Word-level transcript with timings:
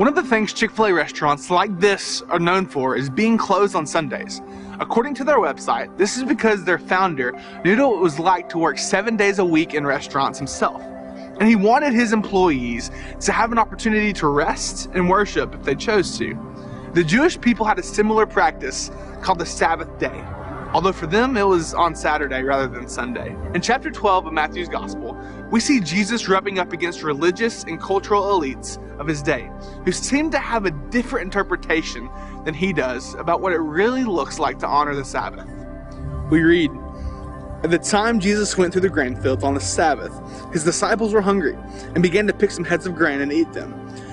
One 0.00 0.08
of 0.08 0.14
the 0.14 0.22
things 0.22 0.54
Chick 0.54 0.70
fil 0.70 0.86
A 0.86 0.94
restaurants 0.94 1.50
like 1.50 1.78
this 1.78 2.22
are 2.30 2.38
known 2.38 2.64
for 2.64 2.96
is 2.96 3.10
being 3.10 3.36
closed 3.36 3.74
on 3.76 3.84
Sundays. 3.84 4.40
According 4.80 5.12
to 5.16 5.24
their 5.24 5.36
website, 5.36 5.94
this 5.98 6.16
is 6.16 6.24
because 6.24 6.64
their 6.64 6.78
founder 6.78 7.32
knew 7.66 7.76
what 7.76 7.96
it 7.96 8.00
was 8.00 8.18
like 8.18 8.48
to 8.48 8.56
work 8.56 8.78
seven 8.78 9.14
days 9.14 9.40
a 9.40 9.44
week 9.44 9.74
in 9.74 9.86
restaurants 9.86 10.38
himself. 10.38 10.80
And 11.38 11.46
he 11.46 11.54
wanted 11.54 11.92
his 11.92 12.14
employees 12.14 12.90
to 13.20 13.32
have 13.32 13.52
an 13.52 13.58
opportunity 13.58 14.14
to 14.14 14.28
rest 14.28 14.88
and 14.94 15.06
worship 15.06 15.54
if 15.54 15.64
they 15.64 15.74
chose 15.74 16.16
to. 16.16 16.34
The 16.94 17.04
Jewish 17.04 17.38
people 17.38 17.66
had 17.66 17.78
a 17.78 17.82
similar 17.82 18.24
practice 18.24 18.90
called 19.20 19.38
the 19.38 19.44
Sabbath 19.44 19.98
day, 19.98 20.24
although 20.72 20.92
for 20.92 21.08
them 21.08 21.36
it 21.36 21.46
was 21.46 21.74
on 21.74 21.94
Saturday 21.94 22.42
rather 22.42 22.68
than 22.68 22.88
Sunday. 22.88 23.36
In 23.54 23.60
chapter 23.60 23.90
12 23.90 24.28
of 24.28 24.32
Matthew's 24.32 24.70
Gospel, 24.70 25.14
we 25.50 25.58
see 25.58 25.80
Jesus 25.80 26.28
rubbing 26.28 26.58
up 26.58 26.72
against 26.72 27.02
religious 27.02 27.64
and 27.64 27.80
cultural 27.80 28.22
elites 28.22 28.78
of 29.00 29.06
his 29.06 29.22
day 29.22 29.50
who 29.84 29.92
seem 29.92 30.30
to 30.30 30.38
have 30.38 30.64
a 30.64 30.70
different 30.70 31.24
interpretation 31.24 32.08
than 32.44 32.54
he 32.54 32.72
does 32.72 33.14
about 33.14 33.40
what 33.40 33.52
it 33.52 33.58
really 33.58 34.04
looks 34.04 34.38
like 34.38 34.58
to 34.60 34.66
honor 34.66 34.94
the 34.94 35.04
Sabbath. 35.04 35.48
We 36.30 36.42
read, 36.42 36.70
At 37.64 37.70
the 37.70 37.78
time 37.78 38.20
Jesus 38.20 38.56
went 38.56 38.72
through 38.72 38.82
the 38.82 38.88
grain 38.88 39.16
fields 39.16 39.42
on 39.42 39.54
the 39.54 39.60
Sabbath, 39.60 40.12
his 40.52 40.62
disciples 40.62 41.12
were 41.12 41.20
hungry 41.20 41.58
and 41.94 42.02
began 42.02 42.26
to 42.28 42.32
pick 42.32 42.52
some 42.52 42.64
heads 42.64 42.86
of 42.86 42.94
grain 42.94 43.20
and 43.20 43.32
eat 43.32 43.52
them. 43.52 43.72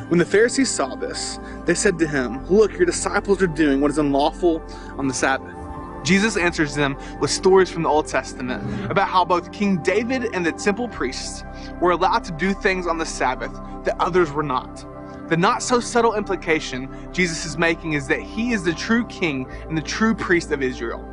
When 0.10 0.20
the 0.20 0.26
Pharisees 0.26 0.72
saw 0.72 0.96
this, 0.96 1.38
they 1.66 1.76
said 1.76 2.00
to 2.00 2.08
him, 2.08 2.48
Look, 2.48 2.72
your 2.74 2.86
disciples 2.86 3.42
are 3.42 3.48
doing 3.48 3.82
what 3.82 3.92
is 3.92 3.98
unlawful 3.98 4.64
on 4.98 5.08
the 5.08 5.14
Sabbath. 5.14 5.57
Jesus 6.04 6.38
answers 6.38 6.76
them 6.76 6.98
with 7.20 7.30
stories 7.30 7.70
from 7.70 7.84
the 7.84 7.90
Old 7.90 8.08
Testament 8.08 8.92
about 8.92 9.08
how 9.08 9.26
both 9.26 9.52
King 9.52 9.82
David 9.84 10.34
and 10.34 10.46
the 10.46 10.52
temple 10.52 10.88
priests 10.88 11.44
were 11.82 11.92
allowed 11.92 12.24
to 12.26 12.32
do 12.34 12.54
things 12.54 12.88
on 12.88 12.98
the 12.98 13.06
Sabbath 13.06 13.54
that 13.84 13.96
others 14.00 14.32
were 14.32 14.44
not. 14.44 14.86
The 15.30 15.38
not 15.38 15.62
so 15.62 15.80
subtle 15.80 16.16
implication 16.16 16.90
Jesus 17.12 17.46
is 17.46 17.58
making 17.58 17.94
is 17.94 18.08
that 18.08 18.22
he 18.22 18.54
is 18.54 18.64
the 18.64 18.74
true 18.74 19.06
king 19.08 19.50
and 19.68 19.78
the 19.78 19.82
true 19.82 20.16
priest 20.16 20.52
of 20.52 20.64
Israel. 20.64 21.04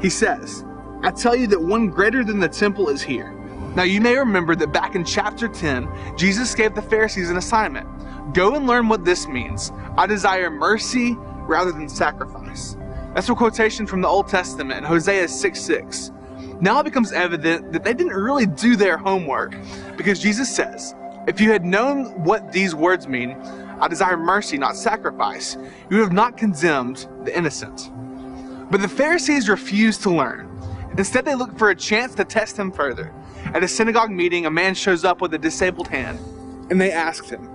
He 0.00 0.10
says, 0.10 0.64
I 1.02 1.10
tell 1.12 1.36
you 1.36 1.46
that 1.48 1.60
one 1.60 1.88
greater 1.88 2.24
than 2.24 2.40
the 2.40 2.48
temple 2.48 2.88
is 2.88 3.02
here. 3.02 3.32
Now, 3.74 3.84
you 3.84 4.00
may 4.00 4.16
remember 4.16 4.54
that 4.56 4.72
back 4.72 4.94
in 4.94 5.04
chapter 5.04 5.48
10, 5.48 5.88
Jesus 6.16 6.54
gave 6.54 6.74
the 6.74 6.82
Pharisees 6.82 7.30
an 7.30 7.36
assignment 7.36 7.88
go 8.34 8.54
and 8.54 8.66
learn 8.66 8.88
what 8.88 9.04
this 9.04 9.26
means. 9.26 9.72
I 9.96 10.06
desire 10.06 10.50
mercy 10.50 11.16
rather 11.46 11.72
than 11.72 11.88
sacrifice. 11.88 12.76
That's 13.14 13.28
a 13.28 13.34
quotation 13.34 13.86
from 13.86 14.00
the 14.00 14.08
Old 14.08 14.28
Testament 14.28 14.86
Hosea 14.86 15.28
6 15.28 15.60
6. 15.60 16.12
Now 16.60 16.80
it 16.80 16.84
becomes 16.84 17.12
evident 17.12 17.72
that 17.72 17.84
they 17.84 17.92
didn't 17.92 18.14
really 18.14 18.46
do 18.46 18.74
their 18.74 18.96
homework 18.96 19.54
because 19.98 20.18
Jesus 20.18 20.54
says, 20.54 20.94
If 21.26 21.38
you 21.38 21.50
had 21.50 21.62
known 21.62 22.24
what 22.24 22.52
these 22.52 22.74
words 22.74 23.06
mean, 23.06 23.32
I 23.80 23.88
desire 23.88 24.16
mercy, 24.16 24.56
not 24.56 24.76
sacrifice, 24.76 25.56
you 25.90 25.98
would 25.98 26.04
have 26.04 26.12
not 26.12 26.38
condemned 26.38 27.06
the 27.24 27.36
innocent. 27.36 27.90
But 28.70 28.80
the 28.80 28.88
Pharisees 28.88 29.48
refused 29.48 30.02
to 30.04 30.10
learn. 30.10 30.48
Instead, 30.96 31.26
they 31.26 31.34
looked 31.34 31.58
for 31.58 31.68
a 31.68 31.76
chance 31.76 32.14
to 32.14 32.24
test 32.24 32.56
him 32.56 32.72
further. 32.72 33.12
At 33.46 33.62
a 33.62 33.68
synagogue 33.68 34.10
meeting, 34.10 34.46
a 34.46 34.50
man 34.50 34.74
shows 34.74 35.04
up 35.04 35.20
with 35.20 35.34
a 35.34 35.38
disabled 35.38 35.88
hand, 35.88 36.18
and 36.70 36.80
they 36.80 36.92
asked 36.92 37.28
him, 37.28 37.50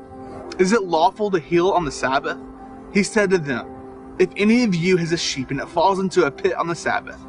Is 0.60 0.72
it 0.72 0.84
lawful 0.84 1.32
to 1.32 1.40
heal 1.40 1.72
on 1.72 1.86
the 1.86 1.92
Sabbath? 1.92 2.38
He 2.94 3.02
said 3.02 3.32
to 3.32 3.40
them, 3.40 3.77
if 4.20 4.30
any 4.36 4.64
of 4.64 4.74
you 4.74 4.98
has 4.98 5.12
a 5.12 5.18
sheep 5.18 5.52
and 5.52 5.60
it 5.60 5.70
falls 5.70 6.00
into 6.00 6.26
a 6.26 6.32
pit 6.32 6.54
on 6.56 6.68
the 6.68 6.76
Sabbath, 6.76 7.20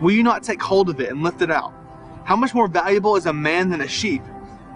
will 0.00 0.12
you 0.12 0.22
not 0.22 0.42
take 0.42 0.62
hold 0.62 0.88
of 0.88 1.00
it 1.00 1.10
and 1.10 1.22
lift 1.22 1.42
it 1.42 1.50
out? 1.50 1.72
How 2.24 2.36
much 2.36 2.54
more 2.54 2.68
valuable 2.68 3.16
is 3.16 3.26
a 3.26 3.32
man 3.32 3.68
than 3.68 3.80
a 3.80 3.88
sheep? 3.88 4.22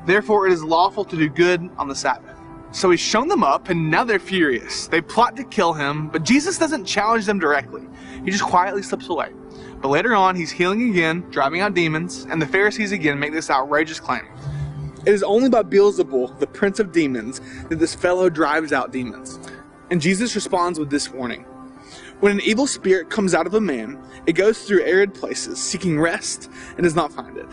Therefore, 0.06 0.46
it 0.46 0.52
is 0.52 0.62
lawful 0.62 1.04
to 1.04 1.16
do 1.16 1.28
good 1.28 1.70
on 1.78 1.88
the 1.88 1.94
Sabbath. 1.94 2.36
So 2.72 2.90
he's 2.90 3.00
shown 3.00 3.28
them 3.28 3.44
up, 3.44 3.68
and 3.68 3.90
now 3.90 4.04
they're 4.04 4.18
furious. 4.18 4.86
They 4.86 5.00
plot 5.00 5.36
to 5.36 5.44
kill 5.44 5.74
him, 5.74 6.08
but 6.08 6.24
Jesus 6.24 6.58
doesn't 6.58 6.86
challenge 6.86 7.26
them 7.26 7.38
directly. 7.38 7.82
He 8.24 8.30
just 8.30 8.44
quietly 8.44 8.82
slips 8.82 9.08
away. 9.08 9.32
But 9.80 9.88
later 9.88 10.14
on, 10.14 10.36
he's 10.36 10.50
healing 10.50 10.90
again, 10.90 11.26
driving 11.30 11.60
out 11.60 11.74
demons, 11.74 12.26
and 12.30 12.40
the 12.40 12.46
Pharisees 12.46 12.92
again 12.92 13.18
make 13.18 13.32
this 13.32 13.50
outrageous 13.50 14.00
claim. 14.00 14.26
It 15.04 15.12
is 15.12 15.22
only 15.22 15.48
by 15.48 15.62
Beelzebul, 15.62 16.38
the 16.38 16.46
prince 16.46 16.78
of 16.80 16.92
demons, 16.92 17.40
that 17.68 17.78
this 17.78 17.94
fellow 17.94 18.30
drives 18.30 18.72
out 18.72 18.92
demons. 18.92 19.38
And 19.90 20.00
Jesus 20.00 20.34
responds 20.34 20.78
with 20.78 20.88
this 20.88 21.10
warning 21.10 21.44
when 22.22 22.30
an 22.30 22.40
evil 22.42 22.68
spirit 22.68 23.10
comes 23.10 23.34
out 23.34 23.48
of 23.48 23.54
a 23.54 23.60
man, 23.60 24.00
it 24.26 24.34
goes 24.34 24.62
through 24.62 24.80
arid 24.84 25.12
places, 25.12 25.60
seeking 25.60 25.98
rest, 25.98 26.48
and 26.76 26.84
does 26.84 26.94
not 26.94 27.12
find 27.12 27.36
it. 27.36 27.48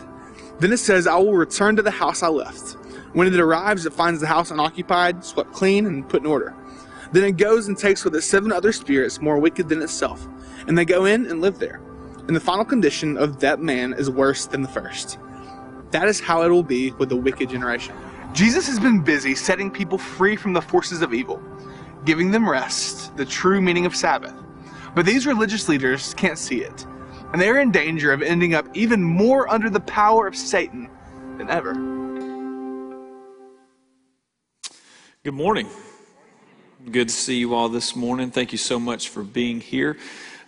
Then 0.60 0.72
it 0.72 0.76
says, 0.76 1.08
I 1.08 1.16
will 1.16 1.32
return 1.32 1.74
to 1.74 1.82
the 1.82 1.90
house 1.90 2.22
I 2.22 2.28
left. 2.28 2.76
When 3.12 3.26
it 3.26 3.40
arrives, 3.40 3.84
it 3.84 3.92
finds 3.92 4.20
the 4.20 4.28
house 4.28 4.52
unoccupied, 4.52 5.24
swept 5.24 5.52
clean, 5.52 5.86
and 5.86 6.08
put 6.08 6.22
in 6.22 6.26
order. 6.26 6.54
Then 7.10 7.24
it 7.24 7.36
goes 7.36 7.66
and 7.66 7.76
takes 7.76 8.04
with 8.04 8.14
it 8.14 8.22
seven 8.22 8.52
other 8.52 8.70
spirits 8.70 9.20
more 9.20 9.40
wicked 9.40 9.68
than 9.68 9.82
itself, 9.82 10.24
and 10.68 10.78
they 10.78 10.84
go 10.84 11.04
in 11.04 11.26
and 11.26 11.40
live 11.40 11.58
there. 11.58 11.80
And 12.28 12.36
the 12.36 12.40
final 12.40 12.64
condition 12.64 13.16
of 13.16 13.40
that 13.40 13.58
man 13.58 13.92
is 13.94 14.08
worse 14.08 14.46
than 14.46 14.62
the 14.62 14.68
first. 14.68 15.18
That 15.90 16.06
is 16.06 16.20
how 16.20 16.42
it 16.42 16.48
will 16.48 16.62
be 16.62 16.92
with 16.92 17.08
the 17.08 17.16
wicked 17.16 17.50
generation. 17.50 17.96
Jesus 18.34 18.68
has 18.68 18.78
been 18.78 19.00
busy 19.00 19.34
setting 19.34 19.68
people 19.68 19.98
free 19.98 20.36
from 20.36 20.52
the 20.52 20.62
forces 20.62 21.02
of 21.02 21.12
evil, 21.12 21.42
giving 22.04 22.30
them 22.30 22.48
rest, 22.48 23.16
the 23.16 23.24
true 23.24 23.60
meaning 23.60 23.84
of 23.84 23.96
Sabbath. 23.96 24.32
But 24.94 25.06
these 25.06 25.26
religious 25.26 25.68
leaders 25.68 26.14
can't 26.14 26.38
see 26.38 26.62
it, 26.62 26.86
and 27.32 27.40
they're 27.40 27.60
in 27.60 27.70
danger 27.70 28.12
of 28.12 28.22
ending 28.22 28.54
up 28.54 28.66
even 28.74 29.02
more 29.02 29.48
under 29.48 29.70
the 29.70 29.80
power 29.80 30.26
of 30.26 30.34
Satan 30.34 30.90
than 31.38 31.48
ever. 31.48 31.74
Good 35.22 35.34
morning. 35.34 35.68
Good 36.90 37.08
to 37.08 37.14
see 37.14 37.36
you 37.36 37.54
all 37.54 37.68
this 37.68 37.94
morning. 37.94 38.30
Thank 38.30 38.52
you 38.52 38.58
so 38.58 38.80
much 38.80 39.10
for 39.10 39.22
being 39.22 39.60
here. 39.60 39.96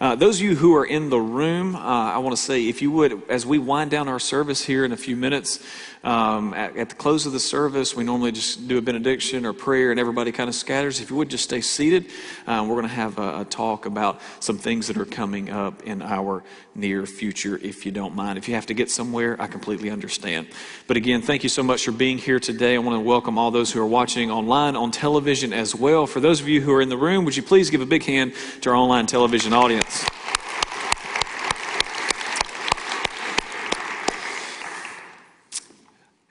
Uh, 0.03 0.17
those 0.17 0.41
of 0.41 0.43
you 0.43 0.57
who 0.57 0.75
are 0.75 0.85
in 0.85 1.11
the 1.11 1.21
room, 1.21 1.77
uh, 1.77 1.79
I 1.79 2.19
want 2.19 2.35
to 2.35 2.43
say, 2.43 2.69
if 2.69 2.83
you 2.83 2.91
would, 2.91 3.23
as 3.31 3.47
we 3.47 3.61
wind 3.61 3.93
down 3.93 4.09
our 4.09 4.19
service 4.19 4.61
here 4.65 4.85
in 4.85 4.91
a 4.91 4.97
few 4.97 5.15
minutes, 5.15 5.61
um, 6.03 6.53
at, 6.55 6.77
at, 6.77 6.89
the 6.89 6.97
close 6.97 7.25
of 7.25 7.33
the 7.33 7.39
service, 7.39 7.95
we 7.95 8.03
normally 8.03 8.33
just 8.33 8.67
do 8.67 8.79
a 8.79 8.83
benediction 8.83 9.47
or 9.47 9.53
prayer 9.53 9.93
and 9.93 10.01
everybody 10.01 10.33
kind 10.33 10.49
of 10.49 10.57
scatters. 10.57 11.01
If 11.01 11.11
you 11.11 11.17
would 11.17 11.29
just 11.29 11.45
stay 11.45 11.61
seated, 11.61 12.07
um, 12.49 12.67
we're 12.67 12.75
going 12.75 12.89
to 12.89 12.95
have 12.95 13.19
a, 13.19 13.43
a, 13.43 13.45
talk 13.45 13.87
about 13.87 14.21
some 14.41 14.59
things 14.59 14.89
that 14.89 14.97
are 14.97 15.05
coming 15.05 15.51
up 15.51 15.85
in 15.85 16.03
our 16.03 16.43
near 16.75 17.07
future, 17.07 17.57
if 17.63 17.87
you 17.87 17.93
don't 17.93 18.17
mind. 18.17 18.39
If 18.39 18.49
you 18.49 18.57
have 18.57 18.67
to 18.67 18.75
get 18.75 18.91
somewhere, 18.91 19.41
I 19.41 19.47
completely 19.47 19.91
understand. 19.91 20.49
But 20.89 20.97
again, 20.97 21.23
thank 21.23 21.45
you 21.45 21.49
so 21.49 21.63
much 21.63 21.85
for 21.85 21.93
being 21.93 22.19
here 22.19 22.41
today. 22.41 22.75
I 22.75 22.79
want 22.79 22.97
to 22.97 23.07
welcome 23.07 23.39
all 23.39 23.53
those 23.53 23.71
who 23.71 23.81
are 23.81 23.87
watching 23.87 24.33
online, 24.33 24.75
on 24.75 24.91
television 24.91 25.53
as 25.53 25.77
well. 25.77 26.09
For 26.09 26.19
those 26.19 26.41
of 26.41 26.49
you 26.49 26.61
who 26.61 26.73
are 26.73 26.83
in 26.83 26.89
the 26.89 26.97
room, 26.97 27.25
would 27.25 27.37
you 27.37 27.43
please 27.45 27.71
give 27.71 27.81
a 27.81 27.87
big 27.87 28.03
hand 28.03 28.33
to 28.63 28.71
our 28.71 28.77
online 28.77 29.07
television 29.07 29.53
audience? 29.53 29.92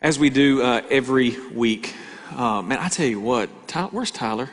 As 0.01 0.17
we 0.17 0.31
do 0.31 0.63
uh, 0.63 0.81
every 0.89 1.37
week, 1.51 1.95
uh, 2.35 2.61
man, 2.63 2.79
I 2.79 2.89
tell 2.89 3.05
you 3.05 3.19
what, 3.19 3.49
where's 3.91 4.09
Tyler? 4.09 4.49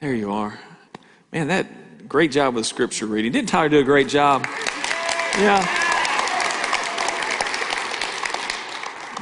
There 0.00 0.14
you 0.14 0.30
are. 0.30 0.58
Man, 1.32 1.48
that 1.48 2.08
great 2.08 2.30
job 2.32 2.54
with 2.54 2.66
scripture 2.66 3.06
reading. 3.06 3.32
Didn't 3.32 3.48
Tyler 3.48 3.70
do 3.70 3.78
a 3.78 3.82
great 3.84 4.08
job? 4.08 4.46
Yeah. 5.38 5.64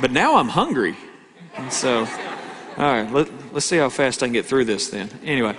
But 0.01 0.11
now 0.11 0.37
I'm 0.37 0.49
hungry. 0.49 0.97
And 1.55 1.72
so, 1.72 2.01
all 2.77 2.93
right, 2.93 3.11
let, 3.12 3.31
let's 3.53 3.67
see 3.67 3.77
how 3.77 3.89
fast 3.89 4.22
I 4.22 4.27
can 4.27 4.33
get 4.33 4.47
through 4.47 4.65
this 4.65 4.91
then. 4.91 5.11
Anyway. 5.22 5.57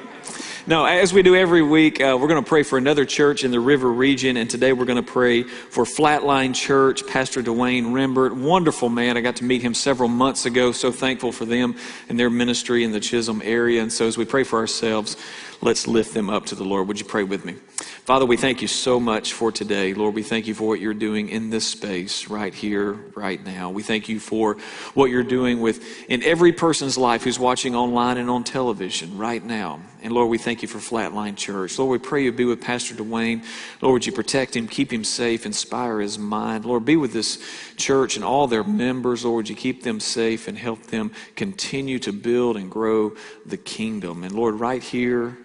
No, 0.67 0.85
as 0.85 1.11
we 1.11 1.23
do 1.23 1.35
every 1.35 1.63
week, 1.63 1.99
uh, 1.99 2.15
we're 2.21 2.27
going 2.27 2.43
to 2.43 2.47
pray 2.47 2.61
for 2.61 2.77
another 2.77 3.03
church 3.03 3.43
in 3.43 3.49
the 3.49 3.59
river 3.59 3.91
region, 3.91 4.37
and 4.37 4.47
today 4.47 4.73
we're 4.73 4.85
going 4.85 5.03
to 5.03 5.11
pray 5.11 5.41
for 5.41 5.85
Flatline 5.85 6.53
Church, 6.53 7.05
Pastor 7.07 7.41
Dwayne 7.41 7.85
Rembert. 7.85 8.31
Wonderful 8.31 8.87
man. 8.87 9.17
I 9.17 9.21
got 9.21 9.37
to 9.37 9.43
meet 9.43 9.63
him 9.63 9.73
several 9.73 10.07
months 10.07 10.45
ago. 10.45 10.71
So 10.71 10.91
thankful 10.91 11.31
for 11.31 11.45
them 11.45 11.75
and 12.09 12.19
their 12.19 12.29
ministry 12.29 12.83
in 12.83 12.91
the 12.91 12.99
Chisholm 12.99 13.41
area. 13.43 13.81
And 13.81 13.91
so 13.91 14.05
as 14.05 14.19
we 14.19 14.25
pray 14.25 14.43
for 14.43 14.59
ourselves, 14.59 15.17
let's 15.61 15.87
lift 15.87 16.13
them 16.13 16.29
up 16.29 16.45
to 16.47 16.55
the 16.55 16.63
Lord. 16.63 16.87
Would 16.87 16.99
you 16.99 17.05
pray 17.05 17.23
with 17.23 17.45
me? 17.45 17.55
Father, 18.03 18.25
we 18.25 18.35
thank 18.35 18.61
you 18.61 18.67
so 18.67 18.99
much 18.99 19.33
for 19.33 19.51
today. 19.51 19.93
Lord, 19.93 20.15
we 20.15 20.23
thank 20.23 20.47
you 20.47 20.55
for 20.55 20.67
what 20.67 20.79
you're 20.79 20.93
doing 20.93 21.29
in 21.29 21.49
this 21.49 21.67
space 21.67 22.27
right 22.29 22.53
here, 22.53 22.93
right 23.15 23.43
now. 23.45 23.69
We 23.69 23.83
thank 23.83 24.09
you 24.09 24.19
for 24.19 24.57
what 24.95 25.11
you're 25.11 25.23
doing 25.23 25.61
with 25.61 26.09
in 26.09 26.23
every 26.23 26.51
person's 26.51 26.97
life 26.97 27.23
who's 27.23 27.39
watching 27.39 27.75
online 27.75 28.17
and 28.17 28.29
on 28.29 28.43
television 28.43 29.17
right 29.17 29.43
now. 29.43 29.79
And 30.01 30.13
Lord, 30.13 30.29
we 30.29 30.39
thank 30.39 30.63
you 30.63 30.67
for 30.67 30.79
Flatline 30.79 31.35
Church. 31.37 31.77
Lord, 31.77 31.91
we 31.91 32.05
pray 32.05 32.23
you 32.23 32.31
be 32.31 32.43
with 32.43 32.59
Pastor 32.59 32.95
Dwayne. 32.95 33.45
Lord, 33.81 33.93
would 33.93 34.05
you 34.07 34.11
protect 34.11 34.55
him, 34.55 34.67
keep 34.67 34.91
him 34.91 35.03
safe, 35.03 35.45
inspire 35.45 35.99
his 35.99 36.17
mind. 36.17 36.65
Lord, 36.65 36.85
be 36.85 36.95
with 36.95 37.13
this 37.13 37.37
church 37.77 38.15
and 38.15 38.25
all 38.25 38.47
their 38.47 38.63
members. 38.63 39.23
Lord, 39.23 39.37
would 39.37 39.49
you 39.49 39.55
keep 39.55 39.83
them 39.83 39.99
safe 39.99 40.47
and 40.47 40.57
help 40.57 40.87
them 40.87 41.11
continue 41.35 41.99
to 41.99 42.11
build 42.11 42.57
and 42.57 42.71
grow 42.71 43.15
the 43.45 43.57
kingdom. 43.57 44.23
And 44.23 44.33
Lord, 44.33 44.55
right 44.59 44.81
here, 44.81 45.37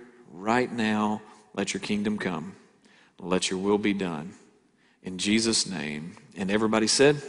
right 0.47 0.71
now, 0.73 1.21
let 1.55 1.75
your 1.75 1.81
kingdom 1.81 2.19
come. 2.19 2.55
Let 3.19 3.51
your 3.51 3.59
will 3.59 3.79
be 3.79 3.93
done. 3.93 4.33
In 5.03 5.19
Jesus' 5.19 5.67
name. 5.67 6.17
And 6.37 6.53
everybody 6.53 6.87
said, 6.87 7.21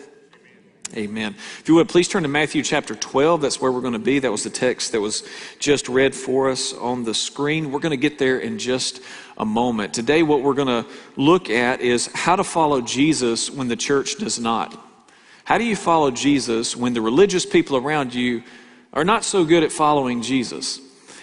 Amen. 0.96 1.36
If 1.60 1.68
you 1.68 1.75
would, 1.75 1.90
please 1.90 2.08
turn 2.08 2.24
to 2.24 2.30
Matthew 2.30 2.64
chapter 2.64 2.96
12. 2.96 3.42
That's 3.42 3.60
where 3.60 3.72
we're 3.72 3.81
going 3.81 3.94
to 3.94 4.00
be. 4.00 4.19
That 4.19 4.31
was 4.31 4.46
the 4.46 4.50
text 4.50 4.94
that 4.94 5.02
was 5.02 5.28
just 5.60 5.90
read 5.90 6.16
for 6.16 6.50
us 6.50 6.74
on 6.74 7.04
the 7.04 7.14
screen. 7.14 7.72
We're 7.72 7.81
going 7.81 7.90
to 7.90 7.98
get 7.98 8.19
there 8.19 8.40
in 8.40 8.58
just 8.58 9.02
a 9.38 9.44
moment. 9.44 9.94
Today, 9.94 10.24
what 10.24 10.44
we're 10.44 10.54
going 10.54 10.86
to 10.86 10.90
look 11.18 11.50
at 11.50 11.81
is 11.81 12.10
how 12.14 12.38
to 12.38 12.44
follow 12.44 12.80
Jesus 12.80 13.52
when 13.52 13.68
the 13.68 13.75
church 13.75 14.16
does 14.16 14.40
not. 14.40 14.81
How 15.44 15.58
do 15.58 15.66
you 15.66 15.75
follow 15.75 16.10
Jesus 16.10 16.74
when 16.78 16.94
the 16.94 17.02
religious 17.02 17.46
people 17.46 17.75
around 17.75 18.14
you 18.14 18.44
are 18.94 19.04
not 19.04 19.25
so 19.25 19.44
good 19.44 19.64
at 19.64 19.74
following 19.74 20.22
Jesus? 20.22 20.80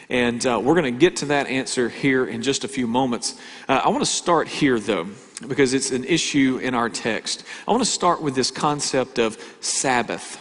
And 0.09 0.45
uh, 0.47 0.61
we're 0.63 0.75
going 0.75 0.93
to 0.93 0.99
get 0.99 1.17
to 1.17 1.27
that 1.27 1.47
answer 1.47 1.89
here 1.89 2.27
in 2.27 2.43
just 2.43 2.65
a 2.65 2.69
few 2.69 2.87
moments. 2.87 3.39
Uh, 3.69 3.83
I 3.85 3.89
want 3.89 4.03
to 4.03 4.11
start 4.11 4.49
here, 4.49 4.79
though 4.79 5.09
because 5.47 5.75
it's 5.75 5.91
an 5.91 6.05
issue 6.05 6.59
in 6.63 6.75
our 6.75 6.89
text. 6.89 7.45
I 7.67 7.71
want 7.71 7.83
to 7.83 7.91
start 7.91 8.23
with 8.23 8.35
this 8.35 8.51
concept 8.51 9.19
of 9.19 9.39
Sabbath. 9.61 10.41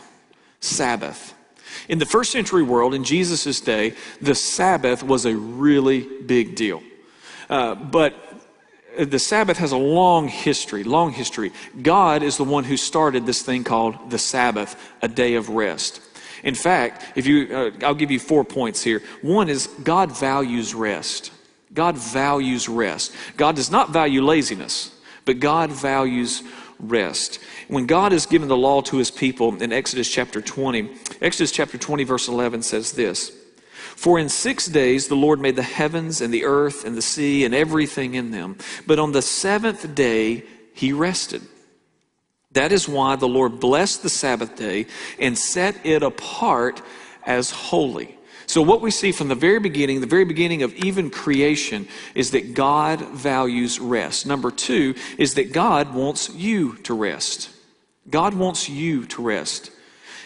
Sabbath. 0.59 1.33
In 1.89 1.99
the 1.99 2.05
first 2.05 2.31
century 2.31 2.63
world, 2.63 2.93
in 2.93 3.03
Jesus' 3.03 3.59
day, 3.59 3.95
the 4.21 4.35
Sabbath 4.35 5.03
was 5.03 5.25
a 5.25 5.35
really 5.35 6.01
big 6.01 6.55
deal. 6.55 6.81
Uh, 7.49 7.75
but 7.75 8.15
the 8.97 9.19
Sabbath 9.19 9.57
has 9.57 9.71
a 9.71 9.77
long 9.77 10.27
history, 10.27 10.83
long 10.83 11.11
history. 11.11 11.51
God 11.81 12.23
is 12.23 12.37
the 12.37 12.43
one 12.43 12.63
who 12.63 12.77
started 12.77 13.25
this 13.25 13.41
thing 13.41 13.63
called 13.63 14.11
the 14.11 14.19
Sabbath, 14.19 14.75
a 15.01 15.07
day 15.07 15.33
of 15.33 15.49
rest. 15.49 15.99
In 16.43 16.55
fact, 16.55 17.03
if 17.15 17.25
you, 17.25 17.55
uh, 17.55 17.71
I'll 17.85 17.95
give 17.95 18.11
you 18.11 18.19
four 18.19 18.43
points 18.43 18.83
here. 18.83 19.01
One 19.21 19.49
is 19.49 19.67
God 19.83 20.11
values 20.17 20.75
rest. 20.75 21.31
God 21.73 21.97
values 21.97 22.69
rest. 22.69 23.15
God 23.37 23.55
does 23.55 23.71
not 23.71 23.91
value 23.91 24.21
laziness, 24.21 24.91
but 25.25 25.39
God 25.39 25.71
values 25.71 26.43
rest. 26.79 27.39
When 27.67 27.85
God 27.85 28.11
has 28.11 28.25
given 28.25 28.47
the 28.47 28.57
law 28.57 28.81
to 28.81 28.97
his 28.97 29.09
people 29.09 29.61
in 29.61 29.71
Exodus 29.71 30.09
chapter 30.09 30.41
20, 30.41 30.89
Exodus 31.21 31.51
chapter 31.51 31.77
20, 31.77 32.03
verse 32.03 32.27
11 32.27 32.61
says 32.61 32.91
this 32.91 33.31
For 33.71 34.19
in 34.19 34.29
six 34.29 34.67
days 34.67 35.07
the 35.07 35.15
Lord 35.15 35.39
made 35.39 35.55
the 35.55 35.63
heavens 35.63 36.21
and 36.21 36.33
the 36.33 36.43
earth 36.43 36.85
and 36.85 36.95
the 36.95 37.01
sea 37.01 37.45
and 37.45 37.55
everything 37.55 38.15
in 38.15 38.31
them, 38.31 38.57
but 38.85 38.99
on 38.99 39.13
the 39.13 39.21
seventh 39.21 39.95
day 39.95 40.43
he 40.73 40.91
rested. 40.91 41.41
That 42.53 42.71
is 42.71 42.87
why 42.87 43.15
the 43.15 43.27
Lord 43.27 43.59
blessed 43.59 44.03
the 44.03 44.09
Sabbath 44.09 44.55
day 44.55 44.85
and 45.19 45.37
set 45.37 45.85
it 45.85 46.03
apart 46.03 46.81
as 47.25 47.51
holy. 47.51 48.17
So, 48.45 48.61
what 48.61 48.81
we 48.81 48.91
see 48.91 49.11
from 49.11 49.29
the 49.29 49.35
very 49.35 49.59
beginning, 49.59 50.01
the 50.01 50.07
very 50.07 50.25
beginning 50.25 50.63
of 50.63 50.73
even 50.75 51.09
creation, 51.09 51.87
is 52.13 52.31
that 52.31 52.53
God 52.53 53.01
values 53.09 53.79
rest. 53.79 54.25
Number 54.25 54.51
two 54.51 54.95
is 55.17 55.35
that 55.35 55.53
God 55.53 55.93
wants 55.93 56.29
you 56.29 56.75
to 56.83 56.93
rest. 56.93 57.49
God 58.09 58.33
wants 58.33 58.69
you 58.69 59.05
to 59.07 59.21
rest. 59.21 59.71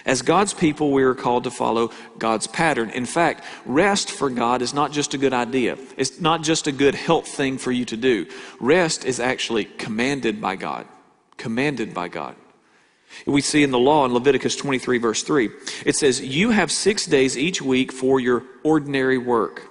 As 0.06 0.22
God's 0.22 0.54
people, 0.54 0.92
we 0.92 1.04
are 1.04 1.14
called 1.14 1.44
to 1.44 1.52
follow 1.52 1.92
God's 2.18 2.48
pattern. 2.48 2.90
In 2.90 3.06
fact, 3.06 3.44
rest 3.66 4.10
for 4.10 4.30
God 4.30 4.62
is 4.62 4.74
not 4.74 4.94
just 4.94 5.14
a 5.14 5.18
good 5.18 5.34
idea, 5.34 5.78
it's 5.96 6.20
not 6.20 6.44
just 6.44 6.66
a 6.66 6.72
good 6.72 6.96
health 6.96 7.28
thing 7.28 7.58
for 7.58 7.72
you 7.72 7.86
to 7.86 7.98
do. 7.98 8.26
Rest 8.60 9.06
is 9.06 9.20
actually 9.20 9.66
commanded 9.66 10.42
by 10.42 10.56
God. 10.56 10.88
Commanded 11.38 11.94
by 11.94 12.07
God. 12.07 12.36
We 13.25 13.42
see 13.42 13.63
in 13.63 13.72
the 13.72 13.80
law 13.80 14.06
in 14.06 14.13
Leviticus 14.13 14.56
23, 14.56 14.98
verse 14.98 15.24
3, 15.24 15.50
it 15.86 15.95
says, 15.95 16.22
You 16.22 16.51
have 16.51 16.72
six 16.72 17.06
days 17.06 17.38
each 17.38 17.62
week 17.62 17.92
for 17.92 18.19
your 18.19 18.44
ordinary 18.63 19.18
work. 19.18 19.63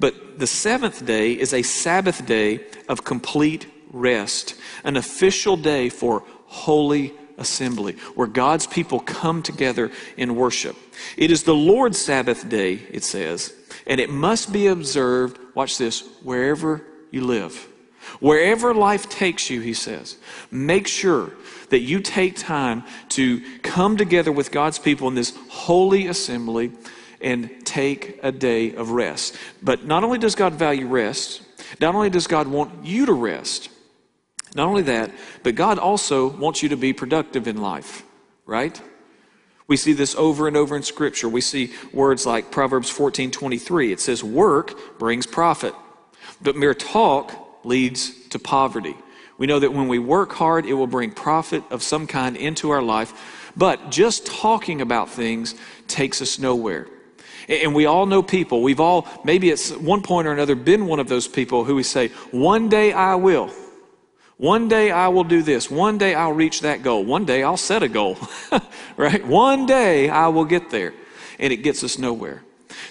But 0.00 0.38
the 0.38 0.46
seventh 0.46 1.04
day 1.04 1.32
is 1.32 1.52
a 1.52 1.62
Sabbath 1.62 2.26
day 2.26 2.60
of 2.88 3.04
complete 3.04 3.66
rest, 3.92 4.54
an 4.84 4.96
official 4.96 5.56
day 5.56 5.88
for 5.88 6.24
holy 6.46 7.12
assembly, 7.38 7.92
where 8.14 8.26
God's 8.26 8.66
people 8.66 9.00
come 9.00 9.42
together 9.42 9.90
in 10.16 10.36
worship. 10.36 10.76
It 11.16 11.30
is 11.30 11.42
the 11.42 11.54
Lord's 11.54 11.98
Sabbath 11.98 12.48
day, 12.48 12.74
it 12.90 13.04
says, 13.04 13.54
and 13.86 14.00
it 14.00 14.10
must 14.10 14.52
be 14.52 14.66
observed, 14.66 15.38
watch 15.54 15.78
this, 15.78 16.00
wherever 16.22 16.84
you 17.10 17.22
live. 17.22 17.68
Wherever 18.20 18.74
life 18.74 19.08
takes 19.08 19.50
you, 19.50 19.60
he 19.60 19.74
says, 19.74 20.16
make 20.50 20.86
sure 20.86 21.32
that 21.70 21.80
you 21.80 22.00
take 22.00 22.36
time 22.36 22.84
to 23.10 23.40
come 23.62 23.96
together 23.96 24.32
with 24.32 24.50
God's 24.50 24.78
people 24.78 25.08
in 25.08 25.14
this 25.14 25.36
holy 25.48 26.06
assembly 26.06 26.72
and 27.20 27.50
take 27.64 28.20
a 28.22 28.32
day 28.32 28.74
of 28.74 28.90
rest. 28.90 29.36
But 29.62 29.84
not 29.84 30.04
only 30.04 30.18
does 30.18 30.34
God 30.34 30.54
value 30.54 30.86
rest, 30.86 31.42
not 31.80 31.94
only 31.94 32.10
does 32.10 32.26
God 32.26 32.48
want 32.48 32.84
you 32.84 33.06
to 33.06 33.12
rest, 33.12 33.68
not 34.54 34.68
only 34.68 34.82
that, 34.82 35.10
but 35.42 35.54
God 35.54 35.78
also 35.78 36.28
wants 36.28 36.62
you 36.62 36.70
to 36.70 36.76
be 36.76 36.92
productive 36.92 37.46
in 37.46 37.60
life, 37.60 38.04
right? 38.46 38.80
We 39.66 39.76
see 39.76 39.92
this 39.92 40.14
over 40.14 40.46
and 40.46 40.56
over 40.56 40.76
in 40.76 40.82
Scripture. 40.82 41.28
We 41.28 41.40
see 41.40 41.72
words 41.92 42.24
like 42.24 42.50
Proverbs 42.50 42.88
14 42.88 43.30
23. 43.30 43.92
It 43.92 44.00
says, 44.00 44.22
Work 44.22 44.98
brings 44.98 45.26
profit, 45.26 45.74
but 46.40 46.56
mere 46.56 46.74
talk 46.74 47.45
leads 47.66 48.28
to 48.28 48.38
poverty. 48.38 48.96
We 49.38 49.46
know 49.46 49.58
that 49.58 49.72
when 49.72 49.88
we 49.88 49.98
work 49.98 50.32
hard, 50.32 50.64
it 50.64 50.74
will 50.74 50.86
bring 50.86 51.10
profit 51.10 51.62
of 51.70 51.82
some 51.82 52.06
kind 52.06 52.36
into 52.36 52.70
our 52.70 52.82
life. 52.82 53.50
But 53.56 53.90
just 53.90 54.26
talking 54.26 54.80
about 54.80 55.10
things 55.10 55.54
takes 55.88 56.22
us 56.22 56.38
nowhere. 56.38 56.88
And 57.48 57.74
we 57.74 57.86
all 57.86 58.06
know 58.06 58.22
people. 58.22 58.62
We've 58.62 58.80
all, 58.80 59.06
maybe 59.24 59.50
at 59.52 59.60
one 59.80 60.02
point 60.02 60.26
or 60.26 60.32
another, 60.32 60.54
been 60.54 60.86
one 60.86 60.98
of 60.98 61.08
those 61.08 61.28
people 61.28 61.64
who 61.64 61.74
we 61.74 61.82
say, 61.82 62.08
One 62.30 62.68
day 62.68 62.92
I 62.92 63.14
will. 63.14 63.50
One 64.38 64.68
day 64.68 64.90
I 64.90 65.08
will 65.08 65.24
do 65.24 65.42
this. 65.42 65.70
One 65.70 65.96
day 65.96 66.14
I'll 66.14 66.32
reach 66.32 66.60
that 66.60 66.82
goal. 66.82 67.04
One 67.04 67.24
day 67.24 67.42
I'll 67.42 67.56
set 67.56 67.82
a 67.82 67.88
goal. 67.88 68.18
right? 68.96 69.26
One 69.26 69.64
day 69.64 70.10
I 70.10 70.28
will 70.28 70.44
get 70.44 70.70
there. 70.70 70.92
And 71.38 71.52
it 71.52 71.58
gets 71.58 71.84
us 71.84 71.98
nowhere. 71.98 72.42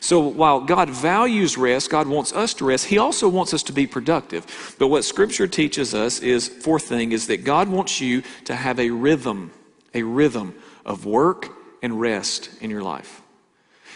So 0.05 0.19
while 0.19 0.61
God 0.61 0.91
values 0.91 1.57
rest, 1.57 1.89
God 1.89 2.07
wants 2.07 2.31
us 2.31 2.53
to 2.55 2.65
rest, 2.65 2.85
He 2.85 2.99
also 2.99 3.27
wants 3.27 3.55
us 3.55 3.63
to 3.63 3.73
be 3.73 3.87
productive. 3.87 4.75
But 4.77 4.89
what 4.89 5.03
Scripture 5.03 5.47
teaches 5.47 5.95
us 5.95 6.19
is, 6.19 6.47
fourth 6.47 6.83
thing, 6.83 7.11
is 7.11 7.25
that 7.25 7.43
God 7.43 7.69
wants 7.69 7.99
you 7.99 8.21
to 8.43 8.55
have 8.55 8.79
a 8.79 8.91
rhythm, 8.91 9.49
a 9.95 10.03
rhythm 10.03 10.53
of 10.85 11.07
work 11.07 11.49
and 11.81 11.99
rest 11.99 12.51
in 12.61 12.69
your 12.69 12.83
life. 12.83 13.23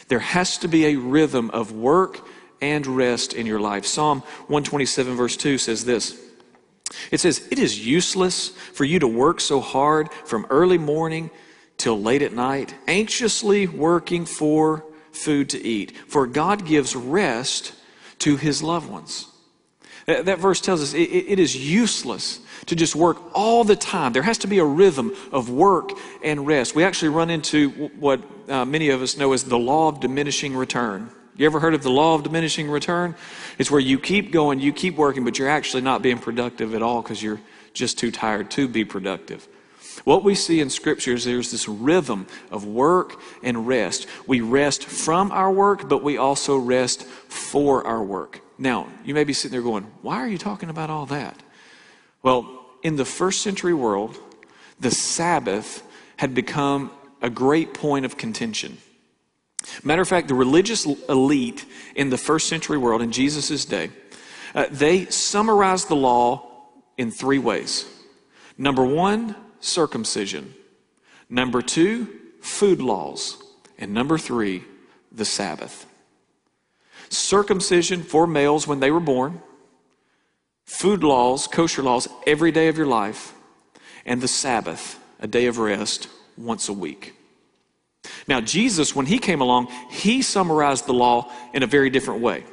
There 0.08 0.18
has 0.18 0.58
to 0.58 0.68
be 0.68 0.88
a 0.88 0.96
rhythm 0.96 1.52
of 1.52 1.74
work 1.74 2.28
and 2.60 2.88
rest 2.88 3.36
in 3.36 3.46
your 3.46 3.60
life. 3.60 3.86
Psalm 3.86 4.22
127, 4.48 5.16
verse 5.16 5.38
2 5.38 5.60
says 5.60 5.86
this. 5.86 6.20
It 7.12 7.20
says, 7.20 7.48
It 7.52 7.60
is 7.60 7.86
useless 7.86 8.50
for 8.50 8.84
you 8.84 8.98
to 8.98 9.08
work 9.08 9.40
so 9.40 9.60
hard 9.60 10.12
from 10.26 10.48
early 10.50 10.80
morning 10.80 11.30
till 11.78 12.02
late 12.02 12.24
at 12.24 12.34
night, 12.34 12.74
anxiously 12.88 13.68
working 13.68 14.26
for 14.26 14.89
food 15.20 15.50
to 15.50 15.64
eat, 15.64 15.96
for 16.08 16.26
God 16.28 16.66
gives 16.66 16.96
rest 16.96 17.74
to 18.20 18.38
his 18.38 18.64
loved 18.64 18.90
ones. 18.90 19.28
That, 20.06 20.40
verse 20.40 20.60
tells 20.60 20.82
us 20.82 20.94
it, 20.94 21.40
is 21.40 21.56
useless 21.56 22.40
to 22.66 22.76
just 22.76 22.96
work 22.96 23.18
all 23.34 23.64
the 23.64 23.76
time. 23.76 24.12
There 24.12 24.24
has 24.24 24.40
to 24.40 24.48
be 24.48 24.58
a 24.58 24.66
rhythm 24.66 25.16
of 25.32 25.52
work 25.52 25.92
and 26.24 26.48
rest. 26.48 26.74
We 26.74 26.84
actually 26.84 27.10
run 27.10 27.30
into 27.30 27.70
what 28.00 28.22
uh, 28.50 28.66
many 28.66 28.90
of 28.90 29.02
us 29.04 29.18
know 29.18 29.34
as 29.34 29.44
the 29.44 29.60
law 29.60 29.88
of 29.88 30.00
diminishing 30.00 30.56
return. 30.56 31.12
You 31.36 31.46
ever 31.46 31.60
heard 31.60 31.76
of 31.76 31.84
the 31.84 31.92
law 31.92 32.16
of 32.16 32.24
diminishing 32.24 32.70
return? 32.70 33.16
It's 33.60 33.70
where 33.70 33.80
you 33.80 34.00
keep 34.00 34.32
going, 34.32 34.60
you 34.60 34.74
keep 34.74 34.96
working, 34.96 35.24
but 35.24 35.38
you're 35.38 35.48
actually 35.48 35.84
not 35.84 36.02
being 36.02 36.18
productive 36.18 36.74
at 36.74 36.82
all 36.82 37.02
because 37.02 37.22
you're 37.22 37.40
just 37.74 38.00
too 38.00 38.12
tired 38.12 38.50
to 38.52 38.68
be 38.68 38.84
productive. 38.84 39.48
What 40.04 40.24
we 40.24 40.36
see 40.36 40.60
in 40.60 40.70
Scripture 40.70 41.14
is 41.14 41.26
there's 41.26 41.52
this 41.52 41.68
rhythm 41.68 42.28
of 42.52 42.66
work 42.66 43.20
and 43.44 43.68
rest. 43.68 44.08
We 44.28 44.42
rest 44.42 44.86
from 44.86 45.32
our 45.32 45.52
work, 45.52 45.90
but 45.90 46.04
we 46.04 46.18
also 46.18 46.58
rest 46.58 47.04
for 47.04 47.86
our 47.86 48.04
work. 48.04 48.42
Now, 48.58 48.88
you 49.06 49.14
may 49.14 49.24
be 49.24 49.34
sitting 49.34 49.52
there 49.52 49.62
going, 49.62 49.86
Why 50.02 50.18
are 50.18 50.28
you 50.28 50.38
talking 50.38 50.70
about 50.70 50.90
all 50.90 51.06
that? 51.08 51.42
Well, 52.22 52.66
in 52.84 52.96
the 52.96 53.06
first 53.06 53.42
century 53.42 53.74
world, 53.74 54.18
the 54.80 54.92
Sabbath 54.92 55.84
had 56.18 56.34
become 56.34 56.92
a 57.22 57.30
great 57.30 57.74
point 57.74 58.06
of 58.06 58.18
contention. 58.18 58.78
Matter 59.84 60.02
of 60.02 60.08
fact, 60.08 60.28
the 60.28 60.36
religious 60.36 60.86
elite 60.86 61.66
in 61.96 62.10
the 62.10 62.18
first 62.18 62.48
century 62.48 62.78
world, 62.78 63.02
in 63.02 63.12
Jesus' 63.12 63.66
day, 63.66 63.90
uh, 64.56 64.66
they 64.72 65.06
summarized 65.06 65.90
the 65.90 65.96
law 65.96 66.50
in 66.98 67.12
three 67.12 67.40
ways. 67.40 67.86
Number 68.58 68.84
one, 68.84 69.36
circumcision. 69.60 70.54
Number 71.30 71.62
two, 71.62 72.08
food 72.42 72.82
laws. 72.82 73.42
And 73.78 73.94
number 73.94 74.18
three, 74.18 74.64
the 75.12 75.26
Sabbath. 75.26 75.86
Circumcision 77.10 78.04
for 78.04 78.28
males 78.28 78.68
when 78.68 78.80
they 78.80 78.92
were 78.92 79.00
born, 79.00 79.42
food 80.66 81.04
laws, 81.04 81.48
kosher 81.48 81.82
laws, 81.82 82.08
every 82.28 82.52
day 82.52 82.68
of 82.68 82.78
your 82.78 82.86
life, 82.86 83.34
and 84.06 84.22
the 84.22 84.28
Sabbath, 84.28 85.00
a 85.20 85.28
day 85.28 85.48
of 85.48 85.58
rest, 85.58 86.08
once 86.38 86.70
a 86.70 86.74
week. 86.74 87.16
Now, 88.28 88.42
Jesus, 88.42 88.96
when 88.96 89.06
he 89.06 89.18
came 89.18 89.42
along, 89.42 89.68
he 89.90 90.22
summarized 90.22 90.86
the 90.86 90.94
law 90.94 91.32
in 91.54 91.64
a 91.64 91.68
very 91.68 91.90
different 91.90 92.22
way. 92.22 92.44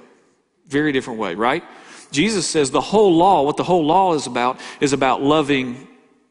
Very 0.66 0.92
different 0.92 1.20
way, 1.20 1.34
right? 1.34 1.62
Jesus 2.10 2.48
says 2.48 2.70
the 2.70 2.80
whole 2.80 3.14
law, 3.14 3.42
what 3.42 3.56
the 3.56 3.64
whole 3.64 3.84
law 3.84 4.14
is 4.14 4.26
about, 4.26 4.58
is 4.80 4.92
about 4.92 5.22
loving 5.22 5.86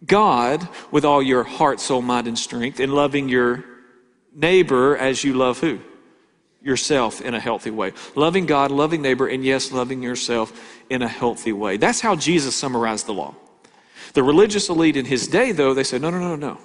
God 0.06 0.68
with 0.92 1.06
all 1.06 1.22
your 1.22 1.44
heart, 1.44 1.80
soul, 1.80 2.02
mind, 2.02 2.28
and 2.28 2.38
strength, 2.38 2.80
and 2.80 2.94
loving 2.94 3.30
your 3.30 3.64
neighbor 4.34 4.98
as 4.98 5.24
you 5.24 5.34
love 5.34 5.60
who? 5.60 5.80
Yourself 6.62 7.22
in 7.22 7.34
a 7.34 7.40
healthy 7.40 7.72
way. 7.72 7.94
Loving 8.16 8.46
God, 8.46 8.72
loving 8.72 9.02
neighbor, 9.02 9.28
and 9.28 9.44
yes, 9.44 9.72
loving 9.72 10.02
yourself 10.02 10.80
in 10.90 11.02
a 11.02 11.08
healthy 11.08 11.54
way. 11.54 11.78
That's 11.78 12.02
how 12.02 12.16
Jesus 12.16 12.56
summarized 12.56 13.06
the 13.06 13.14
law. 13.14 13.36
The 14.14 14.24
religious 14.24 14.70
elite 14.70 14.98
in 14.98 15.06
his 15.06 15.28
day, 15.28 15.52
though, 15.52 15.74
they 15.74 15.84
said, 15.84 16.02
no, 16.02 16.10
no, 16.10 16.20
no, 16.20 16.36
no. 16.36 16.58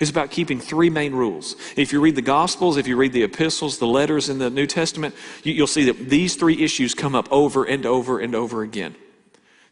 It's 0.00 0.10
about 0.10 0.30
keeping 0.30 0.60
three 0.60 0.90
main 0.90 1.14
rules. 1.14 1.56
If 1.76 1.92
you 1.92 2.00
read 2.00 2.16
the 2.16 2.22
Gospels, 2.22 2.76
if 2.76 2.86
you 2.88 2.96
read 2.96 3.12
the 3.12 3.22
epistles, 3.22 3.78
the 3.78 3.86
letters 3.86 4.28
in 4.28 4.38
the 4.38 4.50
New 4.50 4.66
Testament, 4.66 5.14
you'll 5.44 5.66
see 5.66 5.84
that 5.84 6.10
these 6.10 6.34
three 6.34 6.62
issues 6.62 6.94
come 6.94 7.14
up 7.14 7.30
over 7.30 7.64
and 7.64 7.86
over 7.86 8.18
and 8.18 8.34
over 8.34 8.62
again 8.62 8.96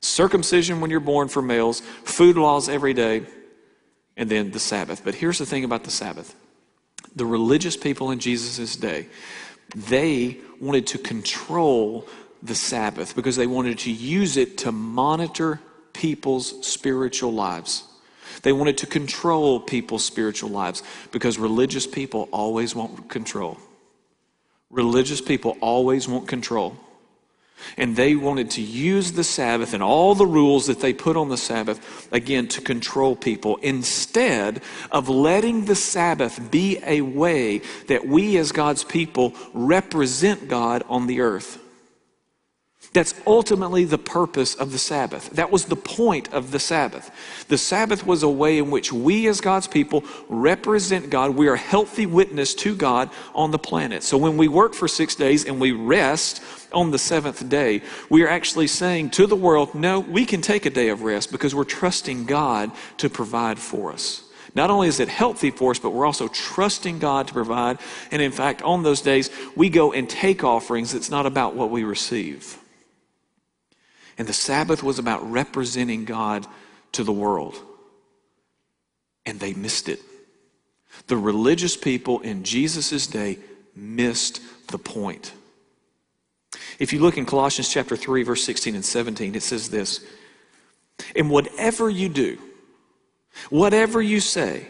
circumcision 0.02 0.80
when 0.80 0.90
you're 0.90 1.00
born 1.00 1.28
for 1.28 1.40
males, 1.40 1.80
food 1.80 2.36
laws 2.36 2.68
every 2.68 2.92
day, 2.92 3.24
and 4.16 4.28
then 4.28 4.50
the 4.50 4.60
Sabbath. 4.60 5.02
But 5.02 5.14
here's 5.14 5.38
the 5.38 5.46
thing 5.46 5.64
about 5.64 5.84
the 5.84 5.90
Sabbath 5.90 6.34
the 7.14 7.26
religious 7.26 7.76
people 7.76 8.10
in 8.10 8.18
Jesus' 8.18 8.76
day, 8.76 9.06
they 9.74 10.38
wanted 10.60 10.86
to 10.88 10.98
control 10.98 12.06
the 12.42 12.54
Sabbath 12.54 13.14
because 13.14 13.36
they 13.36 13.46
wanted 13.46 13.78
to 13.80 13.90
use 13.90 14.36
it 14.36 14.58
to 14.58 14.72
monitor 14.72 15.60
people's 15.92 16.66
spiritual 16.66 17.32
lives. 17.32 17.84
They 18.42 18.52
wanted 18.52 18.78
to 18.78 18.86
control 18.86 19.60
people's 19.60 20.04
spiritual 20.04 20.50
lives 20.50 20.82
because 21.10 21.38
religious 21.38 21.86
people 21.86 22.28
always 22.32 22.74
want 22.74 23.10
control. 23.10 23.58
Religious 24.70 25.20
people 25.20 25.56
always 25.60 26.08
want 26.08 26.26
control. 26.26 26.76
And 27.76 27.96
they 27.96 28.16
wanted 28.16 28.50
to 28.50 28.60
use 28.60 29.12
the 29.12 29.24
Sabbath 29.24 29.74
and 29.74 29.82
all 29.82 30.14
the 30.14 30.26
rules 30.26 30.66
that 30.66 30.80
they 30.80 30.92
put 30.92 31.16
on 31.16 31.28
the 31.28 31.36
Sabbath, 31.36 32.08
again, 32.12 32.48
to 32.48 32.60
control 32.60 33.16
people, 33.16 33.56
instead 33.58 34.62
of 34.90 35.08
letting 35.08 35.64
the 35.64 35.76
Sabbath 35.76 36.50
be 36.50 36.80
a 36.84 37.00
way 37.00 37.62
that 37.86 38.06
we 38.06 38.36
as 38.36 38.52
God's 38.52 38.84
people 38.84 39.34
represent 39.54 40.48
God 40.48 40.82
on 40.88 41.06
the 41.06 41.20
earth. 41.20 41.61
That's 42.92 43.14
ultimately 43.26 43.86
the 43.86 43.96
purpose 43.96 44.54
of 44.54 44.70
the 44.70 44.78
Sabbath. 44.78 45.30
That 45.30 45.50
was 45.50 45.64
the 45.64 45.76
point 45.76 46.30
of 46.32 46.50
the 46.50 46.58
Sabbath. 46.58 47.10
The 47.48 47.56
Sabbath 47.56 48.06
was 48.06 48.22
a 48.22 48.28
way 48.28 48.58
in 48.58 48.70
which 48.70 48.92
we, 48.92 49.26
as 49.28 49.40
God's 49.40 49.66
people, 49.66 50.04
represent 50.28 51.08
God. 51.08 51.34
We 51.34 51.48
are 51.48 51.56
healthy 51.56 52.04
witness 52.04 52.54
to 52.56 52.76
God 52.76 53.08
on 53.34 53.50
the 53.50 53.58
planet. 53.58 54.02
So 54.02 54.18
when 54.18 54.36
we 54.36 54.46
work 54.46 54.74
for 54.74 54.88
six 54.88 55.14
days 55.14 55.46
and 55.46 55.58
we 55.58 55.72
rest 55.72 56.42
on 56.70 56.90
the 56.90 56.98
seventh 56.98 57.48
day, 57.48 57.80
we 58.10 58.24
are 58.24 58.28
actually 58.28 58.66
saying 58.66 59.10
to 59.10 59.26
the 59.26 59.36
world, 59.36 59.74
no, 59.74 60.00
we 60.00 60.26
can 60.26 60.42
take 60.42 60.66
a 60.66 60.70
day 60.70 60.90
of 60.90 61.00
rest 61.00 61.32
because 61.32 61.54
we're 61.54 61.64
trusting 61.64 62.26
God 62.26 62.70
to 62.98 63.08
provide 63.08 63.58
for 63.58 63.90
us. 63.90 64.22
Not 64.54 64.68
only 64.68 64.88
is 64.88 65.00
it 65.00 65.08
healthy 65.08 65.50
for 65.50 65.70
us, 65.70 65.78
but 65.78 65.90
we're 65.90 66.04
also 66.04 66.28
trusting 66.28 66.98
God 66.98 67.28
to 67.28 67.32
provide. 67.32 67.78
And 68.10 68.20
in 68.20 68.32
fact, 68.32 68.60
on 68.60 68.82
those 68.82 69.00
days, 69.00 69.30
we 69.56 69.70
go 69.70 69.94
and 69.94 70.06
take 70.10 70.44
offerings. 70.44 70.92
It's 70.92 71.10
not 71.10 71.24
about 71.24 71.54
what 71.54 71.70
we 71.70 71.84
receive. 71.84 72.58
And 74.18 74.28
the 74.28 74.32
Sabbath 74.32 74.82
was 74.82 74.98
about 74.98 75.30
representing 75.30 76.04
God 76.04 76.46
to 76.92 77.04
the 77.04 77.12
world. 77.12 77.58
And 79.24 79.40
they 79.40 79.54
missed 79.54 79.88
it. 79.88 80.00
The 81.06 81.16
religious 81.16 81.76
people 81.76 82.20
in 82.20 82.44
Jesus' 82.44 83.06
day 83.06 83.38
missed 83.74 84.40
the 84.68 84.78
point. 84.78 85.32
If 86.78 86.92
you 86.92 87.00
look 87.00 87.16
in 87.16 87.26
Colossians 87.26 87.68
chapter 87.68 87.96
3, 87.96 88.22
verse 88.22 88.44
16 88.44 88.74
and 88.74 88.84
17, 88.84 89.34
it 89.34 89.42
says 89.42 89.70
this 89.70 90.04
And 91.16 91.30
whatever 91.30 91.88
you 91.88 92.08
do, 92.08 92.38
whatever 93.48 94.02
you 94.02 94.20
say, 94.20 94.66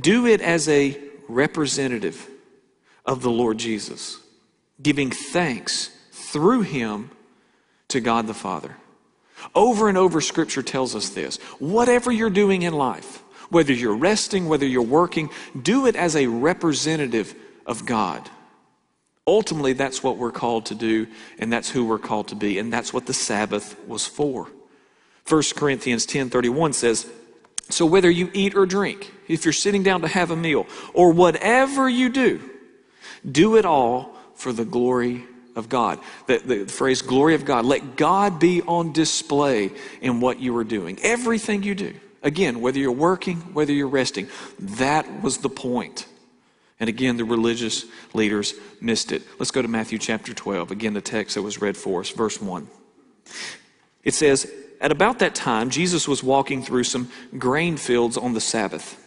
do 0.00 0.26
it 0.26 0.40
as 0.40 0.68
a 0.68 0.98
representative 1.28 2.28
of 3.04 3.22
the 3.22 3.30
Lord 3.30 3.58
Jesus, 3.58 4.20
giving 4.80 5.10
thanks 5.10 5.90
through 6.12 6.62
him 6.62 7.10
to 7.88 8.00
God 8.00 8.26
the 8.26 8.34
Father. 8.34 8.76
Over 9.54 9.88
and 9.88 9.96
over, 9.96 10.20
Scripture 10.20 10.62
tells 10.62 10.94
us 10.94 11.10
this. 11.10 11.36
Whatever 11.58 12.10
you're 12.12 12.30
doing 12.30 12.62
in 12.62 12.72
life, 12.72 13.22
whether 13.50 13.72
you're 13.72 13.96
resting, 13.96 14.48
whether 14.48 14.66
you're 14.66 14.82
working, 14.82 15.30
do 15.60 15.86
it 15.86 15.96
as 15.96 16.16
a 16.16 16.26
representative 16.26 17.34
of 17.66 17.86
God. 17.86 18.28
Ultimately, 19.26 19.74
that's 19.74 20.02
what 20.02 20.16
we're 20.16 20.32
called 20.32 20.66
to 20.66 20.74
do, 20.74 21.06
and 21.38 21.52
that's 21.52 21.70
who 21.70 21.84
we're 21.84 21.98
called 21.98 22.28
to 22.28 22.34
be, 22.34 22.58
and 22.58 22.72
that's 22.72 22.92
what 22.92 23.06
the 23.06 23.14
Sabbath 23.14 23.78
was 23.86 24.06
for. 24.06 24.48
1 25.24 25.54
Corinthians 25.54 26.06
10:31 26.06 26.72
says, 26.72 27.06
"So 27.68 27.84
whether 27.84 28.10
you 28.10 28.30
eat 28.32 28.56
or 28.56 28.64
drink, 28.64 29.12
if 29.28 29.44
you're 29.44 29.52
sitting 29.52 29.82
down 29.82 30.00
to 30.00 30.08
have 30.08 30.30
a 30.30 30.36
meal, 30.36 30.66
or 30.94 31.12
whatever 31.12 31.88
you 31.88 32.08
do, 32.08 32.40
do 33.30 33.56
it 33.56 33.66
all 33.66 34.16
for 34.34 34.52
the 34.52 34.64
glory 34.64 35.26
of 35.58 35.68
God. 35.68 35.98
The, 36.26 36.38
the 36.38 36.66
phrase 36.66 37.02
glory 37.02 37.34
of 37.34 37.44
God. 37.44 37.64
Let 37.64 37.96
God 37.96 38.38
be 38.38 38.62
on 38.62 38.92
display 38.92 39.72
in 40.00 40.20
what 40.20 40.40
you 40.40 40.56
are 40.56 40.64
doing. 40.64 40.98
Everything 41.02 41.62
you 41.62 41.74
do. 41.74 41.94
Again, 42.22 42.60
whether 42.60 42.78
you're 42.78 42.92
working, 42.92 43.36
whether 43.54 43.72
you're 43.72 43.88
resting, 43.88 44.28
that 44.58 45.22
was 45.22 45.38
the 45.38 45.48
point. 45.48 46.06
And 46.80 46.88
again, 46.88 47.16
the 47.16 47.24
religious 47.24 47.84
leaders 48.14 48.54
missed 48.80 49.12
it. 49.12 49.22
Let's 49.38 49.50
go 49.50 49.62
to 49.62 49.68
Matthew 49.68 49.98
chapter 49.98 50.32
12. 50.32 50.70
Again, 50.70 50.94
the 50.94 51.00
text 51.00 51.34
that 51.34 51.42
was 51.42 51.60
read 51.60 51.76
for 51.76 52.00
us, 52.00 52.10
verse 52.10 52.40
1. 52.40 52.68
It 54.04 54.14
says, 54.14 54.50
At 54.80 54.92
about 54.92 55.18
that 55.18 55.34
time, 55.34 55.70
Jesus 55.70 56.06
was 56.06 56.22
walking 56.22 56.62
through 56.62 56.84
some 56.84 57.10
grain 57.36 57.76
fields 57.76 58.16
on 58.16 58.32
the 58.32 58.40
Sabbath. 58.40 59.04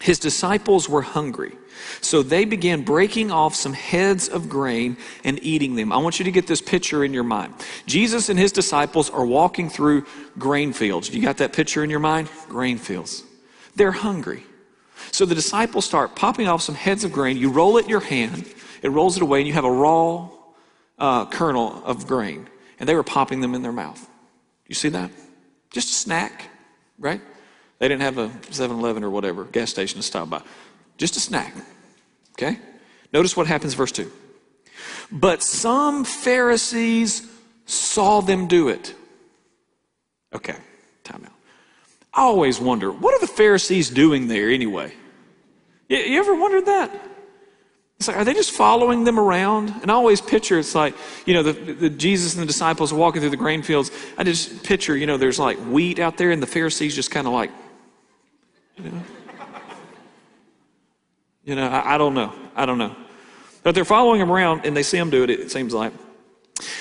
His 0.00 0.18
disciples 0.18 0.88
were 0.88 1.02
hungry. 1.02 1.52
So 2.00 2.22
they 2.22 2.44
began 2.44 2.82
breaking 2.82 3.30
off 3.30 3.54
some 3.54 3.72
heads 3.72 4.28
of 4.28 4.48
grain 4.48 4.96
and 5.24 5.42
eating 5.42 5.74
them. 5.74 5.92
I 5.92 5.98
want 5.98 6.18
you 6.18 6.24
to 6.24 6.30
get 6.30 6.46
this 6.46 6.60
picture 6.60 7.04
in 7.04 7.12
your 7.12 7.24
mind. 7.24 7.54
Jesus 7.86 8.28
and 8.28 8.38
his 8.38 8.52
disciples 8.52 9.10
are 9.10 9.24
walking 9.24 9.68
through 9.68 10.06
grain 10.38 10.72
fields. 10.72 11.10
You 11.10 11.22
got 11.22 11.38
that 11.38 11.52
picture 11.52 11.84
in 11.84 11.90
your 11.90 12.00
mind? 12.00 12.28
Grain 12.48 12.78
fields. 12.78 13.24
They're 13.76 13.92
hungry. 13.92 14.42
So 15.12 15.24
the 15.24 15.34
disciples 15.34 15.84
start 15.84 16.14
popping 16.14 16.48
off 16.48 16.62
some 16.62 16.74
heads 16.74 17.04
of 17.04 17.12
grain. 17.12 17.36
You 17.36 17.50
roll 17.50 17.76
it 17.76 17.84
in 17.84 17.90
your 17.90 18.00
hand, 18.00 18.46
it 18.82 18.90
rolls 18.90 19.16
it 19.16 19.22
away, 19.22 19.40
and 19.40 19.48
you 19.48 19.54
have 19.54 19.64
a 19.64 19.70
raw 19.70 20.28
uh, 20.98 21.26
kernel 21.26 21.82
of 21.84 22.06
grain. 22.06 22.48
And 22.78 22.88
they 22.88 22.94
were 22.94 23.02
popping 23.02 23.40
them 23.40 23.54
in 23.54 23.62
their 23.62 23.72
mouth. 23.72 24.08
You 24.66 24.74
see 24.74 24.88
that? 24.90 25.10
Just 25.70 25.90
a 25.90 25.94
snack, 25.94 26.48
right? 26.98 27.20
They 27.80 27.88
didn't 27.88 28.02
have 28.02 28.18
a 28.18 28.30
7 28.50 28.78
Eleven 28.78 29.02
or 29.02 29.10
whatever 29.10 29.44
gas 29.44 29.70
station 29.70 29.98
to 29.98 30.02
stop 30.02 30.30
by. 30.30 30.42
Just 30.98 31.16
a 31.16 31.20
snack. 31.20 31.54
Okay? 32.32 32.58
Notice 33.12 33.36
what 33.36 33.46
happens, 33.46 33.74
verse 33.74 33.90
2. 33.90 34.10
But 35.10 35.42
some 35.42 36.04
Pharisees 36.04 37.26
saw 37.64 38.20
them 38.20 38.46
do 38.46 38.68
it. 38.68 38.94
Okay, 40.32 40.54
time 41.02 41.24
out. 41.24 41.32
I 42.12 42.22
always 42.22 42.60
wonder, 42.60 42.92
what 42.92 43.14
are 43.14 43.20
the 43.20 43.32
Pharisees 43.32 43.90
doing 43.90 44.28
there 44.28 44.50
anyway? 44.50 44.92
You, 45.88 45.98
you 45.98 46.20
ever 46.20 46.34
wondered 46.34 46.66
that? 46.66 46.90
It's 47.96 48.08
like, 48.08 48.16
are 48.16 48.24
they 48.24 48.34
just 48.34 48.52
following 48.52 49.04
them 49.04 49.18
around? 49.18 49.74
And 49.82 49.90
I 49.90 49.94
always 49.94 50.20
picture 50.20 50.58
it's 50.58 50.74
like, 50.74 50.94
you 51.26 51.34
know, 51.34 51.42
the, 51.42 51.52
the, 51.52 51.90
Jesus 51.90 52.34
and 52.34 52.42
the 52.42 52.46
disciples 52.46 52.92
are 52.92 52.96
walking 52.96 53.20
through 53.20 53.30
the 53.30 53.36
grain 53.36 53.62
fields. 53.62 53.90
I 54.16 54.24
just 54.24 54.64
picture, 54.64 54.96
you 54.96 55.06
know, 55.06 55.16
there's 55.16 55.38
like 55.38 55.58
wheat 55.58 55.98
out 55.98 56.16
there, 56.16 56.30
and 56.30 56.42
the 56.42 56.46
Pharisees 56.46 56.94
just 56.94 57.10
kind 57.10 57.26
of 57.26 57.32
like, 57.32 57.50
you 58.84 58.90
know. 58.90 59.02
You 61.44 61.54
know, 61.56 61.68
I, 61.68 61.94
I 61.94 61.98
don't 61.98 62.14
know. 62.14 62.32
I 62.54 62.66
don't 62.66 62.78
know. 62.78 62.94
But 63.62 63.74
they're 63.74 63.84
following 63.84 64.20
him 64.20 64.30
around 64.30 64.64
and 64.64 64.76
they 64.76 64.82
see 64.82 64.98
him 64.98 65.10
do 65.10 65.22
it, 65.22 65.30
it 65.30 65.50
seems 65.50 65.74
like. 65.74 65.92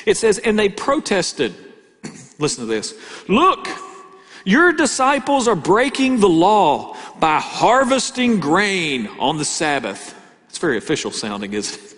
It 0.05 0.17
says, 0.17 0.39
and 0.39 0.57
they 0.57 0.69
protested. 0.69 1.53
Listen 2.39 2.65
to 2.65 2.69
this. 2.69 2.93
Look, 3.27 3.67
your 4.45 4.71
disciples 4.71 5.47
are 5.47 5.55
breaking 5.55 6.19
the 6.19 6.29
law 6.29 6.95
by 7.19 7.39
harvesting 7.39 8.39
grain 8.39 9.07
on 9.19 9.37
the 9.37 9.45
Sabbath. 9.45 10.15
It's 10.47 10.57
very 10.57 10.77
official 10.77 11.11
sounding, 11.11 11.53
isn't 11.53 11.81
it? 11.81 11.95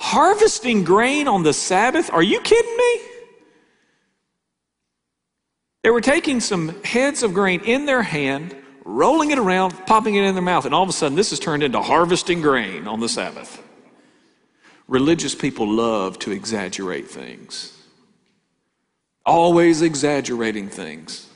Harvesting 0.00 0.84
grain 0.84 1.26
on 1.26 1.42
the 1.42 1.52
Sabbath? 1.52 2.10
Are 2.12 2.22
you 2.22 2.40
kidding 2.40 2.76
me? 2.76 3.00
They 5.82 5.90
were 5.90 6.00
taking 6.00 6.40
some 6.40 6.82
heads 6.82 7.22
of 7.22 7.34
grain 7.34 7.60
in 7.60 7.86
their 7.86 8.02
hand 8.02 8.54
rolling 8.88 9.30
it 9.30 9.38
around, 9.38 9.72
popping 9.86 10.14
it 10.14 10.24
in 10.24 10.34
their 10.34 10.42
mouth, 10.42 10.64
and 10.64 10.74
all 10.74 10.82
of 10.82 10.88
a 10.88 10.92
sudden 10.92 11.14
this 11.14 11.30
has 11.30 11.38
turned 11.38 11.62
into 11.62 11.80
harvesting 11.80 12.40
grain 12.40 12.88
on 12.88 13.00
the 13.00 13.08
Sabbath. 13.08 13.62
Religious 14.88 15.34
people 15.34 15.68
love 15.70 16.18
to 16.20 16.32
exaggerate 16.32 17.08
things, 17.08 17.76
always 19.26 19.82
exaggerating 19.82 20.70
things. 20.70 21.28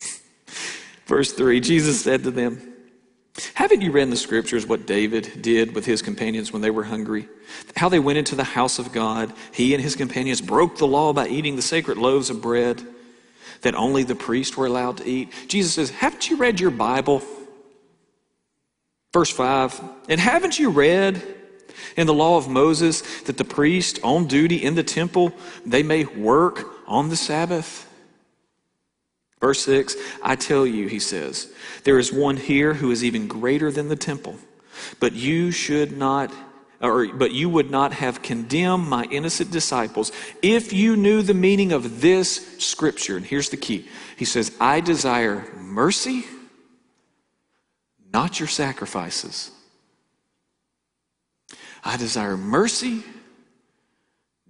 Verse 1.06 1.32
3 1.32 1.58
Jesus 1.60 2.00
said 2.00 2.22
to 2.22 2.30
them, 2.30 2.74
Haven't 3.54 3.82
you 3.82 3.90
read 3.90 4.04
in 4.04 4.10
the 4.10 4.16
scriptures 4.16 4.64
what 4.64 4.86
David 4.86 5.42
did 5.42 5.74
with 5.74 5.84
his 5.84 6.02
companions 6.02 6.52
when 6.52 6.62
they 6.62 6.70
were 6.70 6.84
hungry? 6.84 7.28
How 7.74 7.88
they 7.88 7.98
went 7.98 8.18
into 8.18 8.36
the 8.36 8.44
house 8.44 8.78
of 8.78 8.92
God. 8.92 9.32
He 9.52 9.74
and 9.74 9.82
his 9.82 9.96
companions 9.96 10.40
broke 10.40 10.78
the 10.78 10.86
law 10.86 11.12
by 11.12 11.26
eating 11.26 11.56
the 11.56 11.62
sacred 11.62 11.98
loaves 11.98 12.30
of 12.30 12.40
bread 12.40 12.86
that 13.62 13.74
only 13.74 14.02
the 14.02 14.14
priests 14.14 14.56
were 14.56 14.66
allowed 14.66 14.98
to 14.98 15.08
eat. 15.08 15.32
Jesus 15.48 15.74
says, 15.74 15.90
Haven't 15.90 16.30
you 16.30 16.36
read 16.36 16.60
your 16.60 16.70
Bible? 16.70 17.22
Verse 19.12 19.30
5 19.30 19.80
And 20.08 20.20
haven't 20.20 20.58
you 20.58 20.70
read 20.70 21.22
in 21.96 22.06
the 22.06 22.14
law 22.14 22.36
of 22.36 22.48
Moses 22.48 23.22
that 23.22 23.38
the 23.38 23.44
priest 23.44 23.98
on 24.02 24.26
duty 24.26 24.62
in 24.62 24.74
the 24.74 24.82
temple 24.82 25.32
they 25.64 25.82
may 25.82 26.04
work 26.04 26.66
on 26.86 27.08
the 27.08 27.16
Sabbath? 27.16 27.90
Verse 29.40 29.64
6 29.64 29.96
I 30.22 30.36
tell 30.36 30.66
you, 30.66 30.88
he 30.88 30.98
says, 30.98 31.52
there 31.84 31.98
is 31.98 32.12
one 32.12 32.36
here 32.36 32.74
who 32.74 32.90
is 32.90 33.04
even 33.04 33.28
greater 33.28 33.70
than 33.70 33.88
the 33.88 33.96
temple, 33.96 34.36
but 35.00 35.12
you 35.12 35.50
should 35.50 35.96
not 35.96 36.32
or 36.80 37.06
but 37.08 37.32
you 37.32 37.48
would 37.48 37.70
not 37.70 37.92
have 37.92 38.22
condemned 38.22 38.88
my 38.88 39.04
innocent 39.04 39.50
disciples 39.50 40.12
if 40.42 40.72
you 40.72 40.96
knew 40.96 41.22
the 41.22 41.34
meaning 41.34 41.72
of 41.72 42.00
this 42.00 42.58
scripture. 42.58 43.16
And 43.16 43.24
here's 43.24 43.50
the 43.50 43.56
key. 43.56 43.88
He 44.16 44.24
says, 44.24 44.52
I 44.60 44.80
desire 44.80 45.44
mercy 45.56 46.24
not 48.16 48.40
your 48.40 48.48
sacrifices. 48.48 49.50
I 51.84 51.98
desire 51.98 52.36
mercy, 52.36 53.02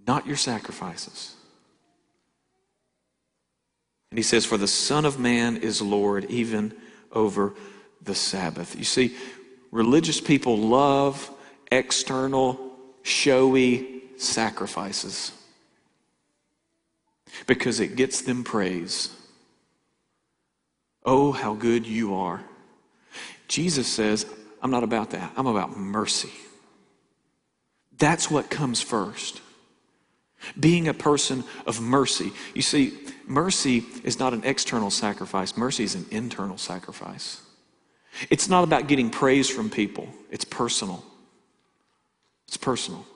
not 0.07 0.25
your 0.25 0.37
sacrifices. 0.37 1.35
And 4.13 4.19
he 4.19 4.23
says, 4.23 4.47
For 4.47 4.57
the 4.57 4.69
Son 4.69 5.05
of 5.05 5.19
Man 5.19 5.57
is 5.57 5.83
Lord 5.83 6.27
even 6.27 6.75
over 7.11 7.55
the 8.01 8.15
Sabbath. 8.15 8.77
You 8.77 8.85
see, 8.85 9.17
religious 9.73 10.21
people 10.21 10.57
love 10.57 11.29
external, 11.71 12.59
showy 13.03 14.03
sacrifices 14.17 15.33
because 17.47 17.81
it 17.81 17.97
gets 17.97 18.23
them 18.23 18.45
praise. 18.45 19.15
Oh, 21.05 21.33
how 21.33 21.55
good 21.55 21.87
you 21.87 22.15
are. 22.15 22.43
Jesus 23.49 23.87
says, 23.87 24.27
I'm 24.63 24.71
not 24.71 24.83
about 24.83 25.11
that. 25.11 25.33
I'm 25.37 25.47
about 25.47 25.77
mercy. 25.77 26.33
That's 27.99 28.31
what 28.31 28.51
comes 28.51 28.83
first. 28.83 29.41
Being 30.59 30.89
a 30.89 30.95
person 30.95 31.45
of 31.67 31.81
mercy. 31.81 32.33
You 32.55 32.63
see, 32.63 32.93
mercy 33.27 33.85
is 34.05 34.19
not 34.19 34.33
an 34.33 34.45
external 34.45 34.91
sacrifice, 34.91 35.57
mercy 35.57 35.85
is 35.85 35.95
an 35.95 36.07
internal 36.11 36.59
sacrifice. 36.59 37.41
It's 38.31 38.49
not 38.49 38.65
about 38.65 38.87
getting 38.87 39.11
praise 39.11 39.49
from 39.49 39.71
people, 39.71 40.09
it's 40.31 40.45
personal. 40.45 41.05
It's 42.49 42.57
personal. 42.57 43.07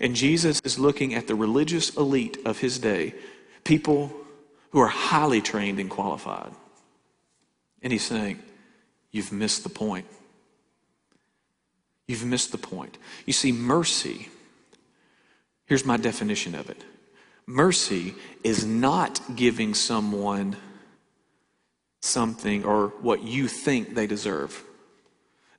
And 0.00 0.16
Jesus 0.16 0.60
is 0.64 0.78
looking 0.78 1.14
at 1.14 1.26
the 1.26 1.34
religious 1.34 1.94
elite 1.96 2.38
of 2.44 2.58
his 2.58 2.78
day, 2.78 3.14
people 3.64 4.12
who 4.70 4.80
are 4.80 4.88
highly 4.88 5.40
trained 5.40 5.78
and 5.78 5.90
qualified. 5.90 6.52
And 7.82 7.92
he's 7.92 8.04
saying, 8.04 8.40
You've 9.12 9.30
missed 9.30 9.62
the 9.62 9.68
point. 9.68 10.06
You've 12.08 12.24
missed 12.24 12.50
the 12.50 12.58
point. 12.58 12.98
You 13.26 13.32
see, 13.32 13.52
mercy, 13.52 14.28
here's 15.66 15.84
my 15.84 15.96
definition 15.96 16.54
of 16.54 16.68
it 16.68 16.82
mercy 17.46 18.14
is 18.42 18.64
not 18.64 19.20
giving 19.36 19.74
someone 19.74 20.56
something 22.00 22.64
or 22.64 22.88
what 23.00 23.22
you 23.22 23.48
think 23.48 23.94
they 23.94 24.06
deserve, 24.06 24.62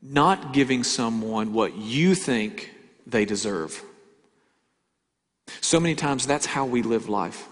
not 0.07 0.53
giving 0.53 0.83
someone 0.83 1.53
what 1.53 1.75
you 1.75 2.15
think 2.15 2.71
they 3.07 3.25
deserve. 3.25 3.83
So 5.61 5.79
many 5.79 5.95
times 5.95 6.27
that's 6.27 6.45
how 6.45 6.65
we 6.65 6.81
live 6.81 7.09
life. 7.09 7.47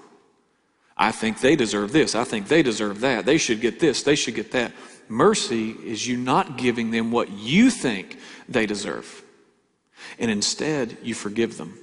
I 0.96 1.12
think 1.12 1.42
they 1.42 1.56
deserve 1.56 1.92
this. 1.92 2.14
I 2.16 2.24
think 2.24 2.48
they 2.48 2.62
deserve 2.62 3.00
that. 3.02 3.26
They 3.26 3.38
should 3.38 3.62
get 3.62 3.80
this. 3.80 4.04
They 4.04 4.16
should 4.16 4.36
get 4.36 4.52
that. 4.52 4.72
Mercy 5.10 5.72
is 5.72 6.08
you 6.08 6.18
not 6.18 6.58
giving 6.58 6.92
them 6.92 7.12
what 7.12 7.30
you 7.32 7.70
think 7.70 8.20
they 8.48 8.66
deserve. 8.66 9.24
And 10.20 10.30
instead, 10.30 10.98
you 11.02 11.16
forgive 11.16 11.58
them. 11.58 11.78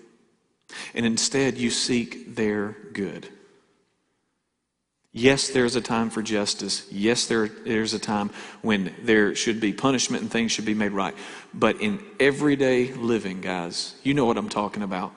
And 0.94 1.04
instead, 1.04 1.58
you 1.58 1.70
seek 1.70 2.36
their 2.36 2.76
good. 2.92 3.28
Yes, 5.12 5.48
there's 5.48 5.74
a 5.74 5.80
time 5.80 6.08
for 6.08 6.22
justice. 6.22 6.86
Yes, 6.90 7.26
there, 7.26 7.48
there's 7.48 7.94
a 7.94 7.98
time 7.98 8.30
when 8.62 8.94
there 9.02 9.34
should 9.34 9.60
be 9.60 9.72
punishment 9.72 10.22
and 10.22 10.30
things 10.30 10.52
should 10.52 10.64
be 10.64 10.74
made 10.74 10.92
right. 10.92 11.14
But 11.52 11.80
in 11.80 12.00
everyday 12.20 12.92
living, 12.92 13.40
guys, 13.40 13.96
you 14.04 14.14
know 14.14 14.24
what 14.24 14.36
I'm 14.36 14.48
talking 14.48 14.84
about. 14.84 15.12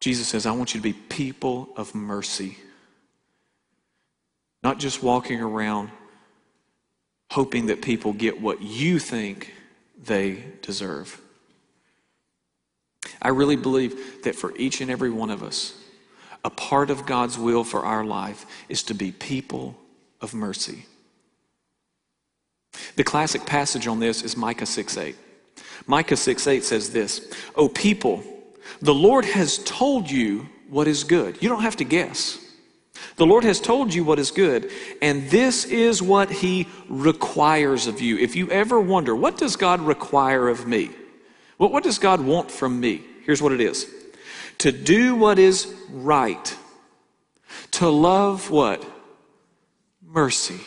Jesus 0.00 0.26
says, 0.26 0.46
I 0.46 0.52
want 0.52 0.74
you 0.74 0.80
to 0.80 0.82
be 0.82 0.92
people 0.92 1.68
of 1.76 1.94
mercy. 1.94 2.58
Not 4.64 4.78
just 4.78 5.02
walking 5.02 5.40
around 5.40 5.90
hoping 7.30 7.66
that 7.66 7.82
people 7.82 8.12
get 8.12 8.40
what 8.40 8.62
you 8.62 8.98
think 8.98 9.52
they 10.02 10.44
deserve. 10.62 11.20
I 13.22 13.28
really 13.28 13.56
believe 13.56 14.22
that 14.24 14.34
for 14.34 14.56
each 14.56 14.80
and 14.80 14.90
every 14.90 15.10
one 15.10 15.30
of 15.30 15.42
us, 15.42 15.74
a 16.46 16.50
part 16.50 16.90
of 16.90 17.06
God's 17.06 17.36
will 17.36 17.64
for 17.64 17.84
our 17.84 18.04
life 18.04 18.46
is 18.68 18.84
to 18.84 18.94
be 18.94 19.10
people 19.10 19.76
of 20.20 20.32
mercy. 20.32 20.86
The 22.94 23.02
classic 23.02 23.44
passage 23.44 23.88
on 23.88 23.98
this 23.98 24.22
is 24.22 24.36
Micah 24.36 24.64
6 24.64 24.96
8. 24.96 25.16
Micah 25.88 26.16
6 26.16 26.46
8 26.46 26.62
says 26.62 26.92
this 26.92 27.34
O 27.56 27.68
people, 27.68 28.22
the 28.80 28.94
Lord 28.94 29.24
has 29.24 29.58
told 29.64 30.08
you 30.08 30.48
what 30.70 30.86
is 30.86 31.02
good. 31.02 31.42
You 31.42 31.48
don't 31.48 31.62
have 31.62 31.76
to 31.76 31.84
guess. 31.84 32.38
The 33.16 33.26
Lord 33.26 33.42
has 33.42 33.60
told 33.60 33.92
you 33.92 34.04
what 34.04 34.20
is 34.20 34.30
good, 34.30 34.70
and 35.02 35.28
this 35.28 35.64
is 35.64 36.00
what 36.00 36.30
He 36.30 36.68
requires 36.88 37.88
of 37.88 38.00
you. 38.00 38.18
If 38.18 38.36
you 38.36 38.48
ever 38.52 38.80
wonder, 38.80 39.16
what 39.16 39.36
does 39.36 39.56
God 39.56 39.80
require 39.80 40.48
of 40.48 40.64
me? 40.64 40.90
What, 41.56 41.72
what 41.72 41.82
does 41.82 41.98
God 41.98 42.20
want 42.20 42.52
from 42.52 42.78
me? 42.78 43.02
Here's 43.24 43.42
what 43.42 43.50
it 43.50 43.60
is 43.60 43.92
to 44.58 44.72
do 44.72 45.14
what 45.14 45.38
is 45.38 45.72
right, 45.90 46.56
to 47.72 47.88
love 47.88 48.50
what? 48.50 48.84
Mercy, 50.02 50.60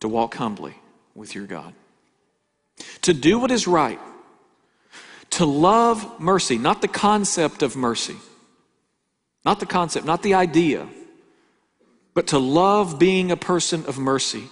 to 0.00 0.08
walk 0.08 0.34
humbly 0.34 0.74
with 1.14 1.34
your 1.34 1.46
God. 1.46 1.74
To 3.02 3.14
do 3.14 3.38
what 3.38 3.50
is 3.50 3.66
right, 3.66 4.00
to 5.30 5.44
love 5.44 6.20
mercy, 6.20 6.58
not 6.58 6.82
the 6.82 6.88
concept 6.88 7.62
of 7.62 7.76
mercy, 7.76 8.16
not 9.44 9.60
the 9.60 9.66
concept, 9.66 10.06
not 10.06 10.22
the 10.22 10.34
idea, 10.34 10.88
but 12.14 12.28
to 12.28 12.38
love 12.38 12.98
being 12.98 13.30
a 13.30 13.36
person 13.36 13.84
of 13.86 13.98
mercy 13.98 14.44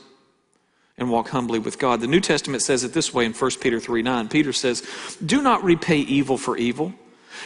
and 0.96 1.10
walk 1.10 1.28
humbly 1.28 1.58
with 1.58 1.78
God. 1.78 2.00
The 2.00 2.06
New 2.06 2.20
Testament 2.20 2.62
says 2.62 2.84
it 2.84 2.92
this 2.92 3.12
way 3.12 3.24
in 3.24 3.32
1 3.32 3.50
Peter 3.60 3.80
3 3.80 4.02
9. 4.02 4.28
Peter 4.28 4.52
says, 4.52 4.82
Do 5.24 5.42
not 5.42 5.64
repay 5.64 5.98
evil 5.98 6.38
for 6.38 6.56
evil, 6.56 6.94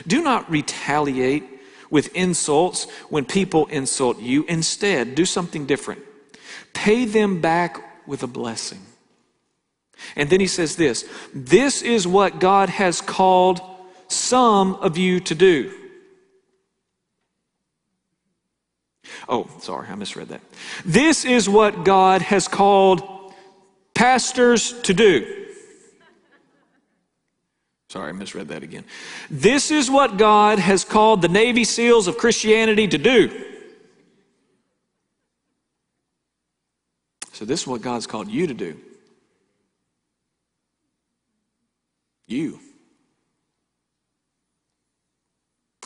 do 0.07 0.23
not 0.23 0.51
retaliate 0.51 1.45
with 1.91 2.15
insults 2.15 2.89
when 3.09 3.25
people 3.25 3.67
insult 3.67 4.21
you. 4.21 4.45
Instead, 4.45 5.15
do 5.15 5.25
something 5.25 5.67
different. 5.67 6.03
Pay 6.75 7.05
them 7.05 7.41
back 7.41 8.07
with 8.07 8.23
a 8.23 8.27
blessing. 8.27 8.81
And 10.17 10.31
then 10.31 10.41
he 10.41 10.47
says 10.47 10.77
this 10.77 11.05
this 11.35 11.83
is 11.83 12.07
what 12.07 12.39
God 12.41 12.69
has 12.69 13.01
called 13.01 13.61
some 14.09 14.75
of 14.77 14.97
you 14.97 15.21
to 15.21 15.35
do. 15.35 15.75
Oh, 19.29 19.49
sorry, 19.61 19.89
I 19.89 19.95
misread 19.95 20.29
that. 20.29 20.41
This 20.85 21.25
is 21.25 21.49
what 21.49 21.85
God 21.85 22.23
has 22.23 22.49
called 22.49 23.33
pastors 23.95 24.73
to 24.83 24.95
do. 24.95 25.48
Sorry, 27.89 28.11
I 28.11 28.13
misread 28.13 28.49
that 28.49 28.63
again. 28.63 28.85
This 29.31 29.71
is 29.71 29.91
what 29.91 30.19
God 30.19 30.59
has 30.59 30.85
called 30.85 31.23
the 31.23 31.29
Navy 31.29 31.65
SEALs 31.65 32.07
of 32.07 32.19
Christianity 32.19 32.87
to 32.87 32.99
do. 32.99 33.47
So, 37.33 37.45
this 37.45 37.63
is 37.63 37.67
what 37.67 37.81
God's 37.81 38.07
called 38.07 38.29
you 38.29 38.47
to 38.47 38.55
do. 38.55 38.79
You. 42.27 42.61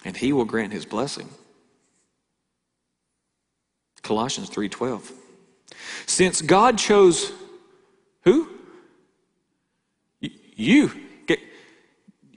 And 0.05 0.17
He 0.17 0.33
will 0.33 0.47
grant 0.47 0.73
His 0.73 0.85
blessing. 0.85 1.29
Colossians 4.03 4.51
3:12. 4.51 5.13
Since 6.07 6.43
God 6.43 6.79
chose 6.79 7.33
who? 8.25 8.49
You. 10.21 10.91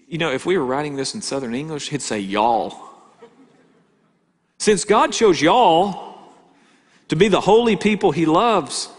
You 0.08 0.18
know, 0.18 0.32
if 0.32 0.46
we 0.46 0.58
were 0.58 0.66
writing 0.66 0.96
this 0.96 1.16
in 1.16 1.22
Southern 1.22 1.56
English, 1.56 1.90
he'd 1.90 2.02
say 2.02 2.20
y'all. 2.20 2.76
Since 4.58 4.86
God 4.86 5.12
chose 5.12 5.42
y'all 5.42 6.18
to 7.08 7.16
be 7.16 7.28
the 7.28 7.42
holy 7.42 7.76
people 7.76 8.12
he 8.12 8.26
loves, 8.26 8.90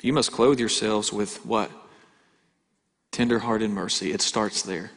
you 0.00 0.12
must 0.12 0.32
clothe 0.32 0.58
yourselves 0.58 1.12
with 1.12 1.44
what? 1.46 1.70
Tenderhearted 3.12 3.70
mercy. 3.70 4.12
It 4.12 4.20
starts 4.20 4.62
there. 4.62 4.90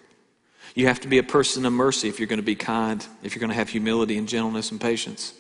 You 0.73 0.87
have 0.87 0.99
to 1.01 1.07
be 1.07 1.19
a 1.19 1.23
person 1.23 1.65
of 1.65 1.73
mercy 1.73 2.09
if 2.09 2.19
you're 2.19 2.27
going 2.27 2.39
to 2.39 2.43
be 2.43 2.55
kind, 2.55 3.05
if 3.23 3.33
you're 3.33 3.39
going 3.39 3.49
to 3.49 3.55
have 3.55 3.69
humility 3.69 4.17
and 4.17 4.27
gentleness 4.27 4.71
and 4.71 4.81
patience. 4.81 5.33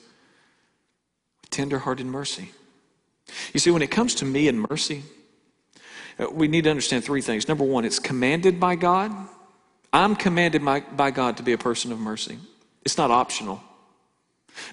Tenderhearted 1.49 2.05
mercy. 2.05 2.51
You 3.53 3.59
see, 3.59 3.71
when 3.71 3.81
it 3.81 3.91
comes 3.91 4.15
to 4.15 4.25
me 4.25 4.47
and 4.47 4.65
mercy, 4.69 5.03
uh, 6.19 6.27
we 6.31 6.47
need 6.47 6.65
to 6.65 6.69
understand 6.69 7.03
three 7.03 7.21
things. 7.21 7.47
Number 7.47 7.63
one, 7.63 7.85
it's 7.85 7.99
commanded 7.99 8.59
by 8.59 8.75
God. 8.75 9.11
I'm 9.95 10.17
commanded 10.17 10.63
by, 10.65 10.81
by 10.81 11.11
God 11.11 11.37
to 11.37 11.43
be 11.43 11.53
a 11.53 11.57
person 11.57 11.93
of 11.93 11.99
mercy, 11.99 12.37
it's 12.83 12.97
not 12.97 13.11
optional. 13.11 13.63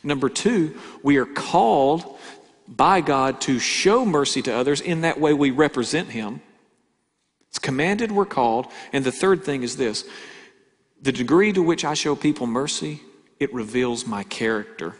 Number 0.02 0.28
two, 0.28 0.76
we 1.02 1.16
are 1.16 1.26
called 1.26 2.18
by 2.68 3.00
God 3.00 3.40
to 3.42 3.58
show 3.58 4.04
mercy 4.04 4.42
to 4.42 4.52
others. 4.52 4.80
In 4.80 5.02
that 5.02 5.20
way, 5.20 5.32
we 5.32 5.50
represent 5.50 6.08
Him. 6.08 6.40
It's 7.48 7.58
commanded, 7.58 8.10
we're 8.10 8.26
called. 8.26 8.66
And 8.92 9.04
the 9.04 9.12
third 9.12 9.44
thing 9.44 9.62
is 9.62 9.76
this 9.76 10.04
the 11.00 11.12
degree 11.12 11.52
to 11.52 11.62
which 11.62 11.84
I 11.84 11.94
show 11.94 12.16
people 12.16 12.48
mercy, 12.48 13.00
it 13.38 13.54
reveals 13.54 14.06
my 14.06 14.24
character. 14.24 14.96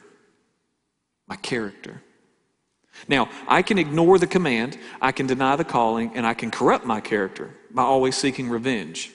My 1.27 1.37
character. 1.37 2.01
Now, 3.09 3.29
I 3.49 3.63
can 3.63 3.79
ignore 3.79 4.19
the 4.19 4.27
command, 4.29 4.79
I 5.01 5.11
can 5.11 5.27
deny 5.27 5.57
the 5.57 5.65
calling, 5.65 6.13
and 6.15 6.25
I 6.25 6.35
can 6.35 6.53
corrupt 6.53 6.85
my 6.85 7.01
character 7.01 7.51
by 7.73 7.83
always 7.83 8.17
seeking 8.17 8.49
revenge 8.49 9.13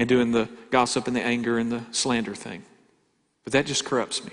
and 0.00 0.08
doing 0.08 0.32
the 0.32 0.48
gossip 0.70 1.06
and 1.06 1.14
the 1.14 1.22
anger 1.22 1.58
and 1.58 1.70
the 1.70 1.84
slander 1.92 2.34
thing. 2.34 2.64
But 3.44 3.52
that 3.52 3.66
just 3.66 3.84
corrupts 3.84 4.24
me. 4.24 4.32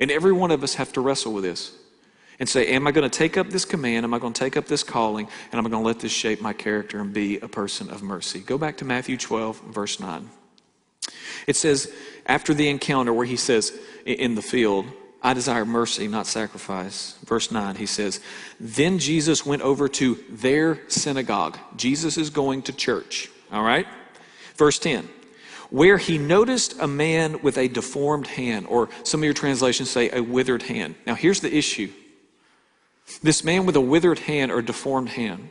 And 0.00 0.10
every 0.10 0.32
one 0.32 0.50
of 0.50 0.64
us 0.64 0.74
have 0.74 0.92
to 0.94 1.00
wrestle 1.00 1.32
with 1.32 1.44
this 1.44 1.72
and 2.40 2.48
say, 2.48 2.66
Am 2.66 2.86
I 2.86 2.90
going 2.90 3.08
to 3.08 3.18
take 3.18 3.36
up 3.36 3.50
this 3.50 3.64
command? 3.64 4.04
Am 4.04 4.12
I 4.12 4.18
going 4.18 4.32
to 4.32 4.38
take 4.38 4.56
up 4.56 4.66
this 4.66 4.82
calling? 4.82 5.28
And 5.52 5.58
am 5.58 5.66
I 5.66 5.70
going 5.70 5.82
to 5.82 5.86
let 5.86 6.00
this 6.00 6.10
shape 6.10 6.40
my 6.40 6.52
character 6.52 7.00
and 7.00 7.14
be 7.14 7.38
a 7.38 7.46
person 7.46 7.88
of 7.88 8.02
mercy? 8.02 8.40
Go 8.40 8.58
back 8.58 8.76
to 8.78 8.84
Matthew 8.84 9.16
12, 9.16 9.60
verse 9.60 10.00
9. 10.00 10.28
It 11.46 11.54
says, 11.54 11.92
after 12.26 12.52
the 12.52 12.68
encounter 12.68 13.12
where 13.12 13.26
he 13.26 13.36
says 13.36 13.72
in 14.04 14.34
the 14.34 14.42
field, 14.42 14.86
I 15.22 15.34
desire 15.34 15.64
mercy, 15.64 16.08
not 16.08 16.26
sacrifice. 16.26 17.16
Verse 17.24 17.52
9, 17.52 17.76
he 17.76 17.86
says, 17.86 18.20
Then 18.58 18.98
Jesus 18.98 19.46
went 19.46 19.62
over 19.62 19.88
to 19.88 20.18
their 20.28 20.80
synagogue. 20.88 21.58
Jesus 21.76 22.18
is 22.18 22.30
going 22.30 22.62
to 22.62 22.72
church, 22.72 23.30
all 23.52 23.62
right? 23.62 23.86
Verse 24.58 24.78
10, 24.80 25.08
where 25.70 25.98
he 25.98 26.18
noticed 26.18 26.74
a 26.80 26.88
man 26.88 27.40
with 27.42 27.56
a 27.56 27.68
deformed 27.68 28.26
hand, 28.26 28.66
or 28.66 28.88
some 29.04 29.20
of 29.20 29.24
your 29.24 29.32
translations 29.32 29.88
say 29.88 30.10
a 30.10 30.20
withered 30.20 30.64
hand. 30.64 30.96
Now, 31.06 31.14
here's 31.14 31.40
the 31.40 31.56
issue 31.56 31.90
this 33.22 33.42
man 33.42 33.64
with 33.64 33.76
a 33.76 33.80
withered 33.80 34.18
hand 34.18 34.52
or 34.52 34.60
deformed 34.60 35.10
hand, 35.10 35.48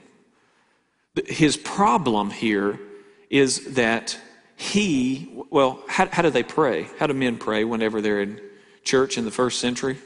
his 1.25 1.57
problem 1.57 2.29
here 2.29 2.79
is 3.31 3.73
that 3.75 4.17
he, 4.55 5.43
well, 5.49 5.81
how, 5.87 6.07
how 6.07 6.21
do 6.21 6.29
they 6.29 6.43
pray? 6.43 6.87
How 6.99 7.07
do 7.07 7.13
men 7.13 7.37
pray 7.37 7.63
whenever 7.63 8.01
they're 8.01 8.21
in 8.21 8.39
church 8.83 9.17
in 9.17 9.25
the 9.25 9.31
first 9.31 9.59
century? 9.59 9.97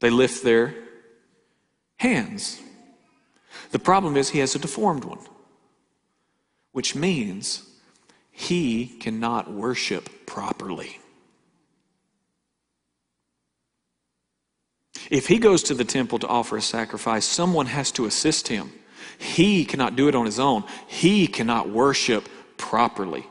They 0.00 0.10
lift 0.10 0.42
their 0.42 0.74
hands. 1.96 2.60
The 3.72 3.78
problem 3.78 4.16
is 4.16 4.30
he 4.30 4.38
has 4.38 4.54
a 4.54 4.58
deformed 4.58 5.04
one, 5.04 5.20
which 6.72 6.94
means 6.94 7.67
he 8.38 8.86
cannot 8.86 9.50
worship 9.50 10.24
properly. 10.24 11.00
If 15.10 15.26
he 15.26 15.40
goes 15.40 15.64
to 15.64 15.74
the 15.74 15.84
temple 15.84 16.20
to 16.20 16.28
offer 16.28 16.56
a 16.56 16.62
sacrifice, 16.62 17.24
someone 17.24 17.66
has 17.66 17.90
to 17.92 18.06
assist 18.06 18.46
him. 18.46 18.70
He 19.18 19.64
cannot 19.64 19.96
do 19.96 20.06
it 20.06 20.14
on 20.14 20.24
his 20.24 20.38
own. 20.38 20.62
He 20.86 21.26
cannot 21.26 21.68
worship 21.68 22.28
properly. 22.56 23.26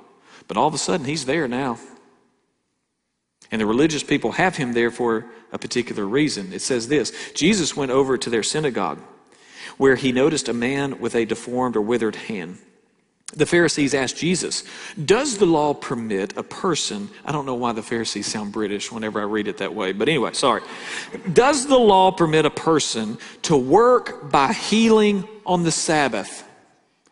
But 0.49 0.57
all 0.57 0.67
of 0.67 0.73
a 0.73 0.77
sudden, 0.77 1.05
he's 1.05 1.23
there 1.23 1.47
now. 1.47 1.79
And 3.49 3.61
the 3.61 3.65
religious 3.65 4.03
people 4.03 4.33
have 4.33 4.57
him 4.57 4.73
there 4.73 4.91
for 4.91 5.25
a 5.53 5.57
particular 5.57 6.05
reason. 6.05 6.51
It 6.51 6.61
says 6.61 6.89
this 6.89 7.31
Jesus 7.33 7.77
went 7.77 7.91
over 7.91 8.17
to 8.17 8.29
their 8.29 8.43
synagogue 8.43 8.99
where 9.77 9.95
he 9.95 10.11
noticed 10.11 10.49
a 10.49 10.53
man 10.53 10.99
with 10.99 11.15
a 11.15 11.23
deformed 11.23 11.77
or 11.77 11.81
withered 11.81 12.17
hand. 12.17 12.57
The 13.33 13.45
Pharisees 13.45 13.93
asked 13.93 14.17
Jesus, 14.17 14.63
Does 15.03 15.37
the 15.37 15.45
law 15.45 15.73
permit 15.73 16.37
a 16.37 16.43
person? 16.43 17.09
I 17.25 17.33
don't 17.33 17.45
know 17.45 17.55
why 17.55 17.73
the 17.73 17.83
Pharisees 17.83 18.25
sound 18.25 18.53
British 18.53 18.91
whenever 18.91 19.19
I 19.19 19.23
read 19.23 19.49
it 19.49 19.57
that 19.57 19.75
way, 19.75 19.91
but 19.91 20.07
anyway, 20.07 20.31
sorry. 20.33 20.61
Does 21.33 21.67
the 21.67 21.77
law 21.77 22.11
permit 22.11 22.45
a 22.45 22.49
person 22.49 23.17
to 23.43 23.57
work 23.57 24.31
by 24.31 24.53
healing 24.53 25.27
on 25.45 25.63
the 25.63 25.71
Sabbath? 25.71 26.45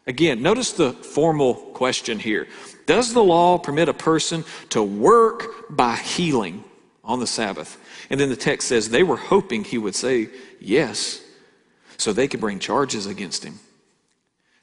Again, 0.07 0.41
notice 0.41 0.71
the 0.71 0.93
formal 0.93 1.55
question 1.55 2.17
here. 2.19 2.47
Does 2.85 3.13
the 3.13 3.23
law 3.23 3.57
permit 3.57 3.89
a 3.89 3.93
person 3.93 4.45
to 4.69 4.81
work 4.81 5.65
by 5.69 5.95
healing 5.95 6.63
on 7.03 7.19
the 7.19 7.27
Sabbath? 7.27 7.77
And 8.09 8.19
then 8.19 8.29
the 8.29 8.35
text 8.35 8.69
says 8.69 8.89
they 8.89 9.03
were 9.03 9.17
hoping 9.17 9.63
he 9.65 9.77
would 9.77 9.95
say 9.95 10.29
yes, 10.61 11.21
so 11.97 12.13
they 12.13 12.27
could 12.27 12.39
bring 12.39 12.59
charges 12.59 13.05
against 13.05 13.43
him. 13.43 13.59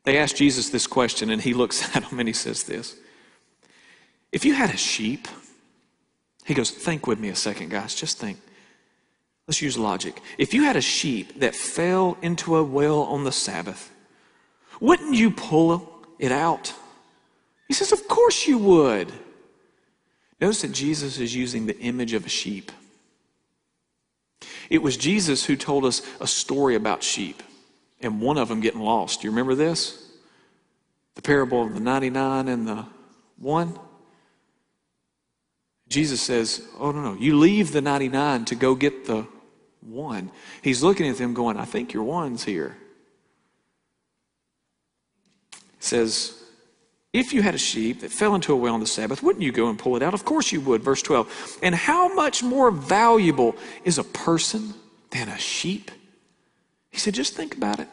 They 0.04 0.18
asked 0.18 0.36
Jesus 0.36 0.70
this 0.70 0.86
question, 0.86 1.30
and 1.30 1.40
he 1.40 1.54
looks 1.54 1.94
at 1.96 2.08
them 2.08 2.18
and 2.18 2.28
he 2.28 2.34
says 2.34 2.64
this 2.64 2.96
If 4.30 4.44
you 4.44 4.54
had 4.54 4.70
a 4.70 4.76
sheep, 4.76 5.28
he 6.44 6.54
goes, 6.54 6.70
Think 6.70 7.06
with 7.06 7.18
me 7.18 7.28
a 7.28 7.36
second, 7.36 7.70
guys. 7.70 7.94
Just 7.94 8.18
think. 8.18 8.38
Let's 9.48 9.62
use 9.62 9.76
logic. 9.76 10.20
If 10.38 10.54
you 10.54 10.62
had 10.62 10.76
a 10.76 10.80
sheep 10.80 11.40
that 11.40 11.54
fell 11.54 12.16
into 12.22 12.56
a 12.56 12.62
well 12.62 13.02
on 13.02 13.24
the 13.24 13.32
Sabbath, 13.32 13.92
wouldn't 14.80 15.14
you 15.14 15.30
pull 15.30 16.04
it 16.18 16.32
out? 16.32 16.72
He 17.68 17.74
says, 17.74 17.92
Of 17.92 18.06
course 18.08 18.46
you 18.46 18.58
would. 18.58 19.12
Notice 20.40 20.62
that 20.62 20.72
Jesus 20.72 21.18
is 21.18 21.34
using 21.34 21.66
the 21.66 21.78
image 21.78 22.14
of 22.14 22.26
a 22.26 22.28
sheep. 22.28 22.72
It 24.70 24.82
was 24.82 24.96
Jesus 24.96 25.44
who 25.44 25.54
told 25.54 25.84
us 25.84 26.02
a 26.20 26.26
story 26.26 26.74
about 26.74 27.02
sheep 27.02 27.42
and 28.02 28.20
one 28.20 28.38
of 28.38 28.48
them 28.48 28.60
getting 28.60 28.80
lost. 28.80 29.20
Do 29.20 29.26
you 29.26 29.30
remember 29.30 29.54
this? 29.54 30.10
The 31.14 31.22
parable 31.22 31.62
of 31.62 31.74
the 31.74 31.80
99 31.80 32.48
and 32.48 32.66
the 32.66 32.86
one? 33.38 33.78
Jesus 35.88 36.20
says, 36.20 36.66
Oh, 36.78 36.90
no, 36.90 37.02
no. 37.02 37.14
You 37.14 37.38
leave 37.38 37.72
the 37.72 37.82
99 37.82 38.46
to 38.46 38.54
go 38.54 38.74
get 38.74 39.04
the 39.04 39.26
one. 39.80 40.30
He's 40.62 40.82
looking 40.82 41.08
at 41.08 41.18
them 41.18 41.34
going, 41.34 41.56
I 41.56 41.64
think 41.64 41.92
your 41.92 42.04
one's 42.04 42.44
here. 42.44 42.76
He 45.50 45.58
says, 45.80 46.42
if 47.12 47.34
you 47.34 47.42
had 47.42 47.54
a 47.54 47.58
sheep 47.58 48.00
that 48.00 48.10
fell 48.10 48.34
into 48.34 48.52
a 48.54 48.56
well 48.56 48.72
on 48.72 48.80
the 48.80 48.86
Sabbath, 48.86 49.22
wouldn't 49.22 49.42
you 49.42 49.52
go 49.52 49.68
and 49.68 49.78
pull 49.78 49.96
it 49.96 50.02
out? 50.02 50.14
Of 50.14 50.24
course 50.24 50.50
you 50.50 50.60
would. 50.62 50.82
Verse 50.82 51.02
12. 51.02 51.58
And 51.62 51.74
how 51.74 52.14
much 52.14 52.42
more 52.42 52.70
valuable 52.70 53.54
is 53.84 53.98
a 53.98 54.04
person 54.04 54.72
than 55.10 55.28
a 55.28 55.36
sheep? 55.36 55.90
He 56.92 56.98
said, 56.98 57.14
just 57.14 57.34
think 57.34 57.56
about 57.56 57.80
it. 57.80 57.88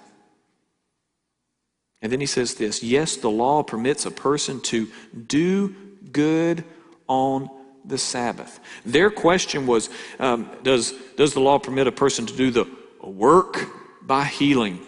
And 2.02 2.12
then 2.12 2.20
he 2.20 2.26
says 2.26 2.56
this 2.56 2.84
Yes, 2.84 3.16
the 3.16 3.30
law 3.30 3.64
permits 3.64 4.06
a 4.06 4.12
person 4.12 4.62
to 4.62 4.88
do 5.28 5.76
good 6.12 6.64
on 7.08 7.50
the 7.86 7.98
Sabbath. 7.98 8.60
Their 8.86 9.10
question 9.10 9.66
was 9.68 9.90
um, 10.20 10.50
does, 10.64 10.94
does 11.18 11.34
the 11.34 11.40
law 11.40 11.60
permit 11.60 11.88
a 11.88 11.92
person 11.92 12.26
to 12.26 12.36
do 12.36 12.52
the 12.52 12.66
work 13.02 13.68
by 14.02 14.26
healing? 14.26 14.80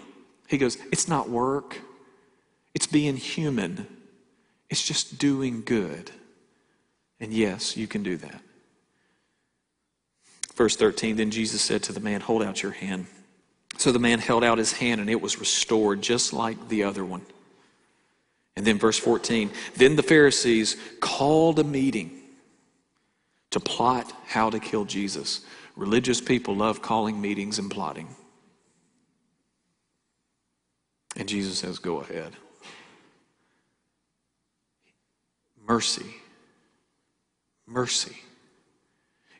He 0.48 0.58
goes, 0.58 0.78
It's 0.92 1.08
not 1.08 1.30
work, 1.30 1.80
it's 2.74 2.88
being 2.88 3.18
human, 3.18 3.88
it's 4.70 4.86
just 4.86 5.18
doing 5.18 5.64
good. 5.66 6.12
And 7.20 7.32
yes, 7.32 7.78
you 7.78 7.88
can 7.88 8.02
do 8.02 8.18
that. 8.18 8.42
Verse 10.56 10.76
13 10.76 11.18
Then 11.18 11.32
Jesus 11.32 11.62
said 11.62 11.84
to 11.84 11.94
the 11.94 12.00
man, 12.00 12.22
Hold 12.22 12.44
out 12.44 12.64
your 12.64 12.72
hand. 12.72 13.08
So 13.78 13.92
the 13.92 14.00
man 14.00 14.20
held 14.20 14.44
out 14.44 14.58
his 14.58 14.74
hand 14.74 15.02
and 15.02 15.10
it 15.10 15.22
was 15.22 15.40
restored 15.40 16.02
just 16.02 16.34
like 16.34 16.70
the 16.70 16.84
other 16.84 17.04
one. 17.04 17.26
And 18.56 18.66
then 18.66 18.78
verse 18.78 18.98
14 18.98 19.50
Then 19.76 19.96
the 19.96 20.04
Pharisees 20.04 20.78
called 21.00 21.60
a 21.60 21.64
meeting 21.64 22.12
to 23.52 23.60
plot 23.60 24.12
how 24.28 24.50
to 24.50 24.60
kill 24.60 24.86
Jesus. 24.86 25.42
Religious 25.76 26.22
people 26.22 26.56
love 26.56 26.82
calling 26.82 27.20
meetings 27.20 27.60
and 27.60 27.72
plotting. 27.72 28.08
And 31.16 31.28
Jesus 31.28 31.58
says, 31.58 31.80
Go 31.80 32.02
ahead. 32.02 32.34
Mercy. 35.66 36.16
Mercy 37.66 38.18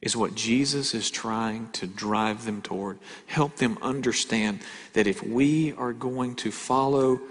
is 0.02 0.18
what 0.18 0.36
Jesus 0.36 0.94
is 0.96 1.12
trying 1.12 1.70
to 1.74 1.86
drive 1.86 2.46
them 2.46 2.62
toward. 2.62 2.98
Help 3.28 3.58
them 3.58 3.78
understand 3.82 4.62
that 4.94 5.08
if 5.08 5.24
we 5.24 5.74
are 5.74 5.94
going 5.94 6.36
to 6.36 6.52
follow 6.52 7.22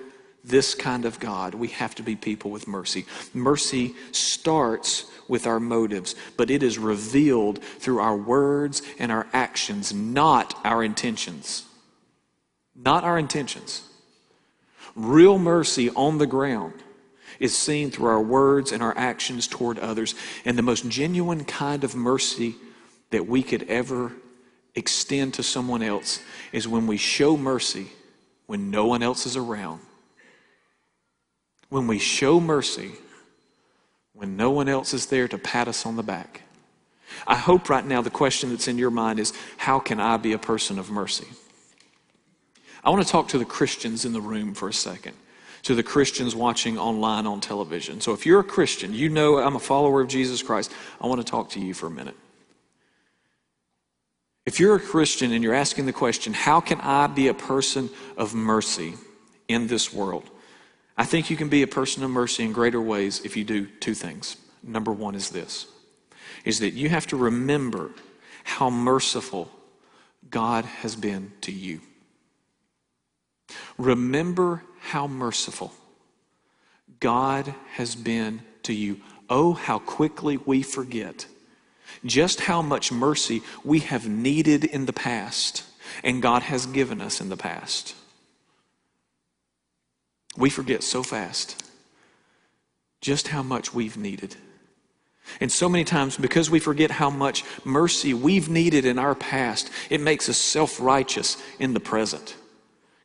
this 0.44 0.74
kind 0.74 1.04
of 1.04 1.18
God, 1.20 1.54
we 1.54 1.68
have 1.68 1.94
to 1.96 2.02
be 2.02 2.16
people 2.16 2.50
with 2.50 2.68
mercy. 2.68 3.06
Mercy 3.34 3.94
starts 4.12 5.10
with 5.28 5.46
our 5.46 5.60
motives, 5.60 6.14
but 6.36 6.50
it 6.50 6.62
is 6.62 6.78
revealed 6.78 7.62
through 7.62 8.00
our 8.00 8.16
words 8.16 8.82
and 8.98 9.12
our 9.12 9.26
actions, 9.32 9.92
not 9.92 10.58
our 10.64 10.82
intentions. 10.82 11.64
Not 12.74 13.04
our 13.04 13.18
intentions. 13.18 13.82
Real 14.94 15.38
mercy 15.38 15.90
on 15.90 16.18
the 16.18 16.26
ground 16.26 16.74
is 17.40 17.56
seen 17.56 17.90
through 17.90 18.08
our 18.08 18.22
words 18.22 18.70
and 18.70 18.82
our 18.82 18.96
actions 18.96 19.48
toward 19.48 19.78
others. 19.78 20.14
And 20.44 20.56
the 20.56 20.62
most 20.62 20.88
genuine 20.88 21.44
kind 21.44 21.82
of 21.82 21.96
mercy 21.96 22.54
that 23.10 23.26
we 23.26 23.42
could 23.42 23.64
ever 23.64 24.12
extend 24.76 25.34
to 25.34 25.42
someone 25.42 25.82
else 25.82 26.20
is 26.52 26.68
when 26.68 26.86
we 26.86 26.96
show 26.96 27.36
mercy 27.36 27.88
when 28.46 28.70
no 28.70 28.86
one 28.86 29.02
else 29.02 29.26
is 29.26 29.36
around. 29.36 29.80
When 31.68 31.88
we 31.88 31.98
show 31.98 32.38
mercy 32.38 32.92
when 34.20 34.36
no 34.36 34.50
one 34.50 34.68
else 34.68 34.92
is 34.92 35.06
there 35.06 35.26
to 35.26 35.38
pat 35.38 35.66
us 35.66 35.86
on 35.86 35.96
the 35.96 36.02
back. 36.02 36.42
I 37.26 37.36
hope 37.36 37.70
right 37.70 37.84
now 37.84 38.02
the 38.02 38.10
question 38.10 38.50
that's 38.50 38.68
in 38.68 38.76
your 38.76 38.90
mind 38.90 39.18
is 39.18 39.32
how 39.56 39.78
can 39.78 39.98
I 39.98 40.18
be 40.18 40.34
a 40.34 40.38
person 40.38 40.78
of 40.78 40.90
mercy? 40.90 41.26
I 42.84 42.90
want 42.90 43.02
to 43.02 43.10
talk 43.10 43.28
to 43.28 43.38
the 43.38 43.46
Christians 43.46 44.04
in 44.04 44.12
the 44.12 44.20
room 44.20 44.52
for 44.52 44.68
a 44.68 44.74
second, 44.74 45.16
to 45.62 45.74
the 45.74 45.82
Christians 45.82 46.34
watching 46.34 46.78
online 46.78 47.26
on 47.26 47.40
television. 47.40 48.00
So 48.00 48.12
if 48.12 48.24
you're 48.24 48.40
a 48.40 48.44
Christian, 48.44 48.94
you 48.94 49.08
know 49.08 49.38
I'm 49.38 49.56
a 49.56 49.60
follower 49.60 50.00
of 50.00 50.08
Jesus 50.08 50.42
Christ, 50.42 50.72
I 51.00 51.06
want 51.06 51.20
to 51.20 51.30
talk 51.30 51.50
to 51.50 51.60
you 51.60 51.74
for 51.74 51.86
a 51.86 51.90
minute. 51.90 52.16
If 54.46 54.58
you're 54.58 54.76
a 54.76 54.80
Christian 54.80 55.32
and 55.32 55.44
you're 55.44 55.54
asking 55.54 55.86
the 55.86 55.92
question, 55.92 56.32
how 56.32 56.60
can 56.60 56.80
I 56.80 57.06
be 57.06 57.28
a 57.28 57.34
person 57.34 57.90
of 58.16 58.34
mercy 58.34 58.94
in 59.48 59.66
this 59.66 59.92
world? 59.92 60.28
I 60.96 61.04
think 61.04 61.30
you 61.30 61.36
can 61.36 61.48
be 61.48 61.62
a 61.62 61.66
person 61.66 62.02
of 62.02 62.10
mercy 62.10 62.44
in 62.44 62.52
greater 62.52 62.80
ways 62.80 63.20
if 63.24 63.36
you 63.36 63.44
do 63.44 63.66
two 63.66 63.94
things. 63.94 64.36
Number 64.62 64.92
one 64.92 65.14
is 65.14 65.30
this 65.30 65.66
is 66.44 66.60
that 66.60 66.72
you 66.72 66.88
have 66.88 67.06
to 67.06 67.16
remember 67.16 67.90
how 68.44 68.70
merciful 68.70 69.50
God 70.30 70.64
has 70.64 70.96
been 70.96 71.32
to 71.42 71.52
you. 71.52 71.80
Remember 73.76 74.62
how 74.90 75.06
merciful 75.06 75.72
God 76.98 77.54
has 77.74 77.94
been 77.94 78.42
to 78.64 78.72
you. 78.72 79.00
Oh, 79.28 79.52
how 79.52 79.78
quickly 79.78 80.36
we 80.36 80.62
forget 80.62 81.26
just 82.04 82.40
how 82.40 82.60
much 82.60 82.90
mercy 82.90 83.42
we 83.62 83.80
have 83.80 84.08
needed 84.08 84.64
in 84.64 84.86
the 84.86 84.92
past 84.92 85.62
and 86.02 86.20
God 86.20 86.42
has 86.42 86.66
given 86.66 87.00
us 87.00 87.20
in 87.20 87.28
the 87.28 87.36
past. 87.36 87.94
We 90.36 90.50
forget 90.50 90.82
so 90.82 91.04
fast 91.04 91.62
just 93.00 93.28
how 93.28 93.44
much 93.44 93.72
we've 93.72 93.96
needed. 93.96 94.34
And 95.40 95.52
so 95.52 95.68
many 95.68 95.84
times, 95.84 96.16
because 96.16 96.50
we 96.50 96.58
forget 96.58 96.90
how 96.90 97.10
much 97.10 97.44
mercy 97.64 98.12
we've 98.12 98.48
needed 98.48 98.84
in 98.84 98.98
our 98.98 99.14
past, 99.14 99.70
it 99.88 100.00
makes 100.00 100.28
us 100.28 100.36
self 100.36 100.80
righteous 100.80 101.40
in 101.60 101.74
the 101.74 101.80
present. 101.80 102.34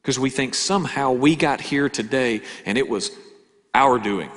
Because 0.06 0.20
we 0.20 0.30
think 0.30 0.54
somehow 0.54 1.14
we 1.14 1.36
got 1.36 1.60
here 1.60 1.90
today 1.90 2.42
and 2.64 2.78
it 2.78 2.88
was 2.88 3.10
our 3.74 3.98
doing 3.98 4.30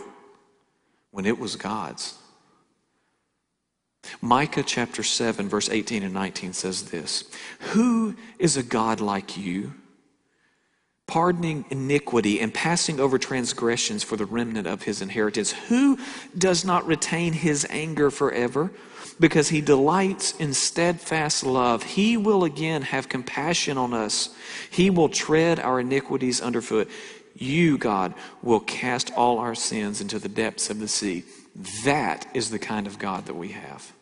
when 1.11 1.27
it 1.27 1.39
was 1.39 1.57
God's. 1.57 2.15
Micah 4.23 4.63
chapter 4.63 5.03
7, 5.03 5.47
verse 5.47 5.69
18 5.69 6.05
and 6.05 6.15
19 6.15 6.55
says 6.55 6.85
this 6.85 7.25
Who 7.75 8.17
is 8.39 8.57
a 8.57 8.63
God 8.63 9.03
like 9.03 9.37
you? 9.37 9.75
pardoning 11.07 11.65
iniquity 11.71 12.39
and 12.39 12.55
passing 12.55 13.01
over 13.01 13.19
transgressions 13.19 14.05
for 14.05 14.17
the 14.17 14.27
remnant 14.27 14.67
of 14.69 14.83
his 14.83 15.03
inheritance. 15.03 15.53
Who 15.69 15.99
does 16.37 16.65
not 16.65 16.87
retain 16.87 17.33
his 17.33 17.67
anger 17.71 18.11
forever? 18.11 18.71
Because 19.21 19.49
he 19.49 19.61
delights 19.61 20.33
in 20.37 20.55
steadfast 20.55 21.45
love. 21.45 21.83
He 21.83 22.17
will 22.17 22.45
again 22.45 22.83
have 22.83 23.09
compassion 23.09 23.77
on 23.77 23.93
us. 23.93 24.31
He 24.71 24.91
will 24.91 25.09
tread 25.09 25.59
our 25.59 25.81
iniquities 25.81 26.41
underfoot. 26.41 26.89
You, 27.35 27.79
God, 27.79 28.15
will 28.43 28.61
cast 28.61 29.13
all 29.13 29.39
our 29.39 29.55
sins 29.55 30.01
into 30.01 30.19
the 30.19 30.29
depths 30.29 30.71
of 30.71 30.79
the 30.79 30.89
sea. 30.89 31.25
That 31.85 32.27
is 32.35 32.51
the 32.51 32.59
kind 32.59 32.87
of 32.87 32.99
God 32.99 33.27
that 33.27 33.35
we 33.35 33.49
have. 33.49 33.93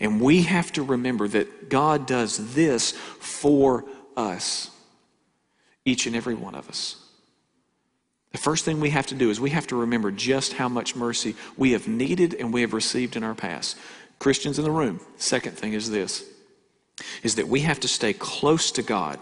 And 0.00 0.20
we 0.20 0.42
have 0.42 0.72
to 0.72 0.82
remember 0.82 1.28
that 1.28 1.68
God 1.68 2.06
does 2.06 2.54
this 2.54 2.92
for 2.92 3.84
us 4.16 4.70
each 5.84 6.06
and 6.06 6.16
every 6.16 6.34
one 6.34 6.54
of 6.54 6.68
us. 6.68 7.03
The 8.34 8.40
first 8.40 8.64
thing 8.64 8.80
we 8.80 8.90
have 8.90 9.06
to 9.06 9.14
do 9.14 9.30
is 9.30 9.38
we 9.38 9.50
have 9.50 9.68
to 9.68 9.76
remember 9.76 10.10
just 10.10 10.54
how 10.54 10.68
much 10.68 10.96
mercy 10.96 11.36
we 11.56 11.70
have 11.70 11.86
needed 11.86 12.34
and 12.34 12.52
we 12.52 12.62
have 12.62 12.72
received 12.72 13.14
in 13.14 13.22
our 13.22 13.36
past. 13.36 13.78
Christians 14.18 14.58
in 14.58 14.64
the 14.64 14.72
room, 14.72 14.98
second 15.18 15.56
thing 15.56 15.72
is 15.72 15.88
this 15.88 16.24
is 17.22 17.36
that 17.36 17.46
we 17.46 17.60
have 17.60 17.78
to 17.78 17.86
stay 17.86 18.12
close 18.12 18.72
to 18.72 18.82
God 18.82 19.20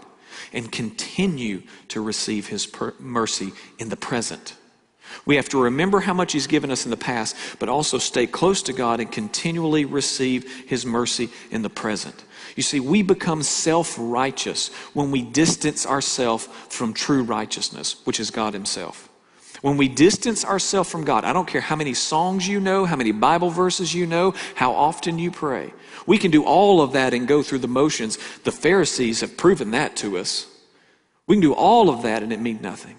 and 0.51 0.71
continue 0.71 1.61
to 1.89 2.01
receive 2.01 2.47
his 2.47 2.65
per- 2.65 2.95
mercy 2.97 3.51
in 3.77 3.89
the 3.89 3.95
present. 3.95 4.55
We 5.25 5.35
have 5.35 5.49
to 5.49 5.61
remember 5.61 5.99
how 5.99 6.15
much 6.15 6.33
He's 6.33 6.47
given 6.47 6.71
us 6.71 6.85
in 6.85 6.91
the 6.91 6.97
past, 6.97 7.35
but 7.59 7.69
also 7.69 7.99
stay 7.99 8.25
close 8.25 8.63
to 8.63 8.73
God 8.73 8.99
and 8.99 9.11
continually 9.11 9.85
receive 9.85 10.65
His 10.67 10.87
mercy 10.87 11.29
in 11.51 11.61
the 11.61 11.69
present. 11.69 12.23
You 12.55 12.63
see, 12.63 12.79
we 12.79 13.01
become 13.01 13.43
self 13.43 13.95
righteous 13.97 14.69
when 14.93 15.11
we 15.11 15.21
distance 15.21 15.85
ourselves 15.85 16.47
from 16.69 16.93
true 16.93 17.23
righteousness, 17.23 17.95
which 18.05 18.19
is 18.19 18.31
God 18.31 18.53
Himself. 18.53 19.09
When 19.61 19.77
we 19.77 19.87
distance 19.87 20.43
ourselves 20.43 20.89
from 20.89 21.05
God, 21.05 21.23
I 21.23 21.31
don't 21.31 21.47
care 21.47 21.61
how 21.61 21.77
many 21.77 21.93
songs 21.93 22.47
you 22.47 22.59
know, 22.59 22.85
how 22.85 22.97
many 22.97 23.13
Bible 23.13 23.49
verses 23.49 23.93
you 23.93 24.05
know, 24.05 24.33
how 24.55 24.73
often 24.73 25.17
you 25.19 25.31
pray. 25.31 25.73
We 26.05 26.17
can 26.17 26.31
do 26.31 26.43
all 26.43 26.81
of 26.81 26.91
that 26.93 27.13
and 27.13 27.27
go 27.27 27.41
through 27.41 27.59
the 27.59 27.67
motions. 27.69 28.17
The 28.43 28.51
Pharisees 28.51 29.21
have 29.21 29.37
proven 29.37 29.71
that 29.71 29.95
to 29.97 30.17
us. 30.17 30.47
We 31.27 31.35
can 31.35 31.41
do 31.41 31.53
all 31.53 31.89
of 31.89 32.01
that 32.03 32.23
and 32.23 32.33
it 32.33 32.41
means 32.41 32.61
nothing. 32.61 32.97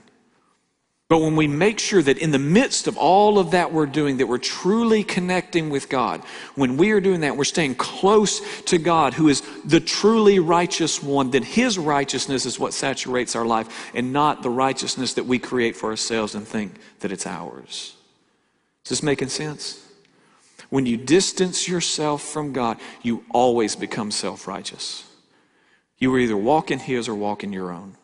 But 1.09 1.19
when 1.19 1.37
we 1.37 1.47
make 1.47 1.79
sure 1.79 2.03
that 2.03 2.17
in 2.17 2.31
the 2.31 2.39
midst 2.39 2.87
of 2.87 2.97
all 2.97 3.39
of 3.39 3.51
that 3.51 3.73
we're 3.73 3.85
doing, 3.85 4.17
that 4.17 4.27
we're 4.27 4.39
truly 4.39 5.05
connecting 5.05 5.69
with 5.69 5.91
God, 5.91 6.23
when 6.55 6.79
we 6.79 6.93
are 6.93 7.01
doing 7.01 7.21
that, 7.21 7.37
we're 7.37 7.45
staying 7.45 7.75
close 7.75 8.41
to 8.63 8.79
God, 8.79 9.13
who 9.13 9.29
is 9.29 9.43
the 9.65 9.81
truly 9.81 10.39
righteous 10.39 11.03
one, 11.03 11.31
then 11.31 11.43
His 11.43 11.79
righteousness 11.79 12.47
is 12.47 12.59
what 12.59 12.73
saturates 12.73 13.37
our 13.37 13.45
life 13.45 13.91
and 13.95 14.15
not 14.15 14.43
the 14.43 14.49
righteousness 14.49 15.13
that 15.15 15.27
we 15.27 15.39
create 15.39 15.77
for 15.77 15.91
ourselves 15.91 16.35
and 16.35 16.49
think 16.49 16.73
that 17.01 17.13
it's 17.13 17.27
ours. 17.27 17.95
Is 18.85 18.91
this 18.91 19.03
making 19.03 19.29
sense? 19.29 19.87
When 20.71 20.87
you 20.87 20.97
distance 20.97 21.69
yourself 21.69 22.23
from 22.23 22.53
God, 22.55 22.79
you 23.03 23.25
always 23.31 23.77
become 23.77 24.11
self 24.11 24.49
righteous. 24.49 25.05
You 25.99 26.17
either 26.17 26.37
walk 26.37 26.71
in 26.71 26.79
His 26.79 27.09
or 27.09 27.15
walk 27.15 27.45
in 27.45 27.53
your 27.53 27.71
own. 27.71 27.97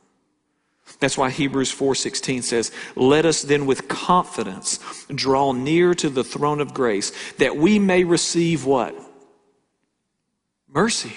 That's 0.98 1.16
why 1.16 1.31
Hebrews 1.31 1.70
4:16 1.70 2.42
says, 2.42 2.70
"Let 2.96 3.24
us 3.24 3.42
then 3.42 3.66
with 3.66 3.88
confidence 3.88 4.79
draw 5.14 5.53
near 5.53 5.94
to 5.94 6.11
the 6.11 6.24
throne 6.24 6.61
of 6.61 6.74
grace 6.74 7.12
that 7.38 7.57
we 7.57 7.79
may 7.79 8.05
receive 8.05 8.64
what? 8.64 8.94
Mercy. 10.68 11.16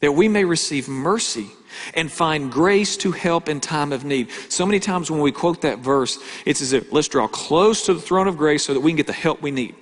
That 0.00 0.12
we 0.12 0.28
may 0.28 0.44
receive 0.44 0.88
mercy 0.88 1.50
and 1.92 2.10
find 2.10 2.50
grace 2.50 2.96
to 2.98 3.12
help 3.12 3.48
in 3.48 3.60
time 3.60 3.92
of 3.92 4.04
need." 4.04 4.28
So 4.48 4.64
many 4.64 4.80
times 4.80 5.10
when 5.10 5.20
we 5.20 5.32
quote 5.32 5.60
that 5.60 5.80
verse, 5.80 6.18
it's 6.46 6.62
as 6.62 6.72
if 6.72 6.90
let's 6.92 7.08
draw 7.08 7.26
close 7.26 7.82
to 7.82 7.94
the 7.94 8.00
throne 8.00 8.28
of 8.28 8.38
grace 8.38 8.64
so 8.64 8.72
that 8.72 8.80
we 8.80 8.92
can 8.92 8.96
get 8.96 9.06
the 9.06 9.12
help 9.12 9.42
we 9.42 9.50
need. 9.50 9.74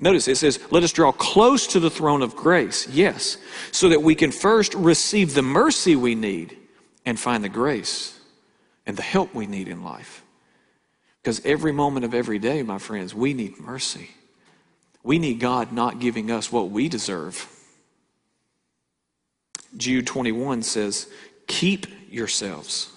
Notice 0.00 0.28
it 0.28 0.36
says, 0.36 0.58
let 0.70 0.82
us 0.82 0.92
draw 0.92 1.12
close 1.12 1.66
to 1.68 1.80
the 1.80 1.88
throne 1.88 2.20
of 2.20 2.34
grace. 2.34 2.88
Yes. 2.88 3.36
So 3.70 3.88
that 3.88 4.02
we 4.02 4.14
can 4.14 4.32
first 4.32 4.74
receive 4.74 5.34
the 5.34 5.42
mercy 5.42 5.94
we 5.94 6.14
need 6.14 6.58
and 7.06 7.18
find 7.18 7.44
the 7.44 7.48
grace 7.48 8.13
and 8.86 8.96
the 8.96 9.02
help 9.02 9.34
we 9.34 9.46
need 9.46 9.68
in 9.68 9.82
life. 9.82 10.22
Because 11.22 11.44
every 11.44 11.72
moment 11.72 12.04
of 12.04 12.14
every 12.14 12.38
day, 12.38 12.62
my 12.62 12.78
friends, 12.78 13.14
we 13.14 13.32
need 13.32 13.58
mercy. 13.58 14.10
We 15.02 15.18
need 15.18 15.40
God 15.40 15.72
not 15.72 16.00
giving 16.00 16.30
us 16.30 16.52
what 16.52 16.70
we 16.70 16.88
deserve. 16.88 17.48
Jude 19.76 20.06
21 20.06 20.62
says, 20.62 21.08
Keep 21.46 21.86
yourselves. 22.10 22.90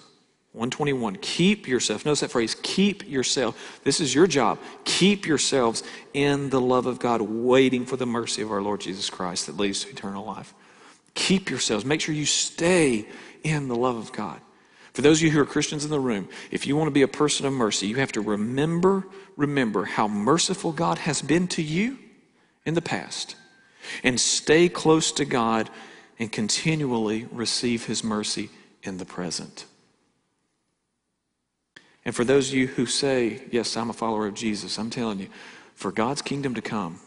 121, 0.52 1.16
keep 1.16 1.68
yourself. 1.68 2.04
Notice 2.04 2.20
that 2.20 2.30
phrase, 2.30 2.56
keep 2.62 3.06
yourself. 3.08 3.80
This 3.84 4.00
is 4.00 4.14
your 4.14 4.26
job. 4.26 4.58
Keep 4.84 5.26
yourselves 5.26 5.82
in 6.14 6.50
the 6.50 6.60
love 6.60 6.86
of 6.86 6.98
God, 6.98 7.20
waiting 7.20 7.84
for 7.84 7.96
the 7.96 8.06
mercy 8.06 8.42
of 8.42 8.50
our 8.50 8.62
Lord 8.62 8.80
Jesus 8.80 9.08
Christ 9.10 9.46
that 9.46 9.56
leads 9.56 9.84
to 9.84 9.90
eternal 9.90 10.24
life. 10.24 10.54
Keep 11.14 11.50
yourselves. 11.50 11.84
Make 11.84 12.00
sure 12.00 12.14
you 12.14 12.26
stay 12.26 13.06
in 13.44 13.68
the 13.68 13.76
love 13.76 13.96
of 13.96 14.10
God. 14.12 14.40
For 14.98 15.02
those 15.02 15.20
of 15.20 15.26
you 15.26 15.30
who 15.30 15.38
are 15.38 15.46
Christians 15.46 15.84
in 15.84 15.92
the 15.92 16.00
room, 16.00 16.28
if 16.50 16.66
you 16.66 16.74
want 16.74 16.88
to 16.88 16.92
be 16.92 17.02
a 17.02 17.06
person 17.06 17.46
of 17.46 17.52
mercy, 17.52 17.86
you 17.86 17.94
have 18.00 18.10
to 18.10 18.20
remember, 18.20 19.06
remember 19.36 19.84
how 19.84 20.08
merciful 20.08 20.72
God 20.72 20.98
has 20.98 21.22
been 21.22 21.46
to 21.50 21.62
you 21.62 21.98
in 22.66 22.74
the 22.74 22.82
past. 22.82 23.36
And 24.02 24.18
stay 24.18 24.68
close 24.68 25.12
to 25.12 25.24
God 25.24 25.70
and 26.18 26.32
continually 26.32 27.28
receive 27.30 27.86
His 27.86 28.02
mercy 28.02 28.50
in 28.82 28.98
the 28.98 29.04
present. 29.04 29.66
And 32.04 32.12
for 32.12 32.24
those 32.24 32.48
of 32.48 32.56
you 32.56 32.66
who 32.66 32.84
say, 32.84 33.42
Yes, 33.52 33.76
I'm 33.76 33.90
a 33.90 33.92
follower 33.92 34.26
of 34.26 34.34
Jesus, 34.34 34.80
I'm 34.80 34.90
telling 34.90 35.20
you, 35.20 35.28
for 35.76 35.92
God's 35.92 36.22
kingdom 36.22 36.54
to 36.54 36.60
come 36.60 36.98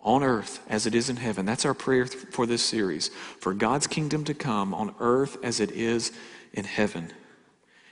on 0.00 0.22
earth 0.22 0.64
as 0.70 0.86
it 0.86 0.94
is 0.94 1.10
in 1.10 1.16
heaven, 1.16 1.44
that's 1.44 1.66
our 1.66 1.74
prayer 1.74 2.06
for 2.06 2.46
this 2.46 2.62
series. 2.62 3.08
For 3.40 3.52
God's 3.52 3.86
kingdom 3.86 4.24
to 4.24 4.32
come 4.32 4.72
on 4.72 4.94
earth 5.00 5.36
as 5.42 5.60
it 5.60 5.70
is 5.70 6.10
in 6.54 6.64
heaven. 6.64 7.12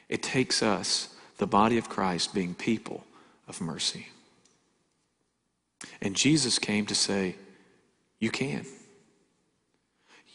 It 0.09 0.23
takes 0.23 0.63
us, 0.63 1.15
the 1.37 1.47
body 1.47 1.77
of 1.77 1.91
Christ, 1.91 2.33
being 2.33 2.55
people 2.55 3.05
of 3.47 3.61
mercy. 3.61 4.07
And 6.01 6.17
Jesus 6.17 6.59
came 6.59 6.87
to 6.87 6.95
say, 6.95 7.37
You 8.19 8.31
can. 8.31 8.65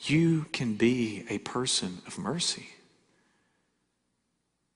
you 0.04 0.46
can 0.52 0.76
be 0.76 1.26
a 1.30 1.40
person 1.40 2.02
of 2.06 2.18
mercy. 2.20 2.68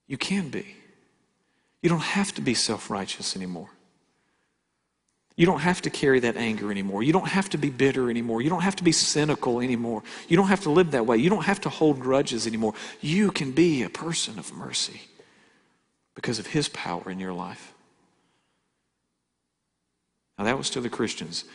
You 0.08 0.18
can 0.18 0.50
be. 0.50 0.76
You 1.82 1.90
don't 1.90 2.00
have 2.00 2.34
to 2.36 2.42
be 2.42 2.54
self 2.54 2.90
righteous 2.90 3.36
anymore. 3.36 3.70
You 5.42 5.48
don't 5.48 5.62
have 5.62 5.82
to 5.82 5.90
carry 5.90 6.20
that 6.20 6.38
anger 6.38 6.70
anymore. 6.70 7.02
You 7.02 7.14
don't 7.14 7.28
have 7.28 7.50
to 7.50 7.58
be 7.58 7.72
bitter 7.72 8.12
anymore. 8.12 8.44
You 8.44 8.52
don't 8.52 8.62
have 8.62 8.76
to 8.76 8.84
be 8.84 8.92
cynical 8.92 9.60
anymore. 9.60 10.04
You 10.28 10.38
don't 10.38 10.50
have 10.50 10.62
to 10.62 10.70
live 10.70 10.92
that 10.92 11.08
way. 11.08 11.18
You 11.18 11.32
don't 11.32 11.46
have 11.46 11.60
to 11.62 11.70
hold 11.70 12.00
grudges 12.00 12.46
anymore. 12.46 12.76
You 13.00 13.32
can 13.32 13.52
be 13.52 13.82
a 13.82 13.90
person 13.90 14.38
of 14.38 14.54
mercy 14.54 15.02
because 16.14 16.38
of 16.38 16.46
His 16.46 16.70
power 16.70 17.10
in 17.10 17.20
your 17.20 17.34
life. 17.34 17.74
Now, 20.38 20.44
that 20.44 20.60
was 20.60 20.70
to 20.70 20.80
the 20.80 20.90
Christians. 20.90 21.46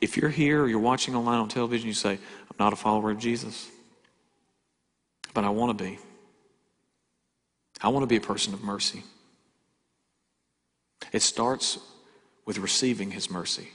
If 0.00 0.16
you're 0.16 0.30
here 0.30 0.62
or 0.62 0.68
you're 0.68 0.78
watching 0.78 1.14
online 1.14 1.38
on 1.38 1.48
television, 1.48 1.88
you 1.88 1.92
say, 1.92 2.12
I'm 2.12 2.56
not 2.58 2.72
a 2.72 2.76
follower 2.76 3.10
of 3.10 3.18
Jesus, 3.18 3.68
but 5.34 5.44
I 5.44 5.50
want 5.50 5.76
to 5.76 5.84
be. 5.84 5.98
I 7.82 7.88
want 7.88 8.02
to 8.02 8.06
be 8.06 8.16
a 8.16 8.26
person 8.26 8.54
of 8.54 8.62
mercy. 8.62 9.02
It 11.12 11.20
starts 11.20 11.78
with 12.46 12.58
receiving 12.58 13.10
his 13.10 13.30
mercy. 13.30 13.68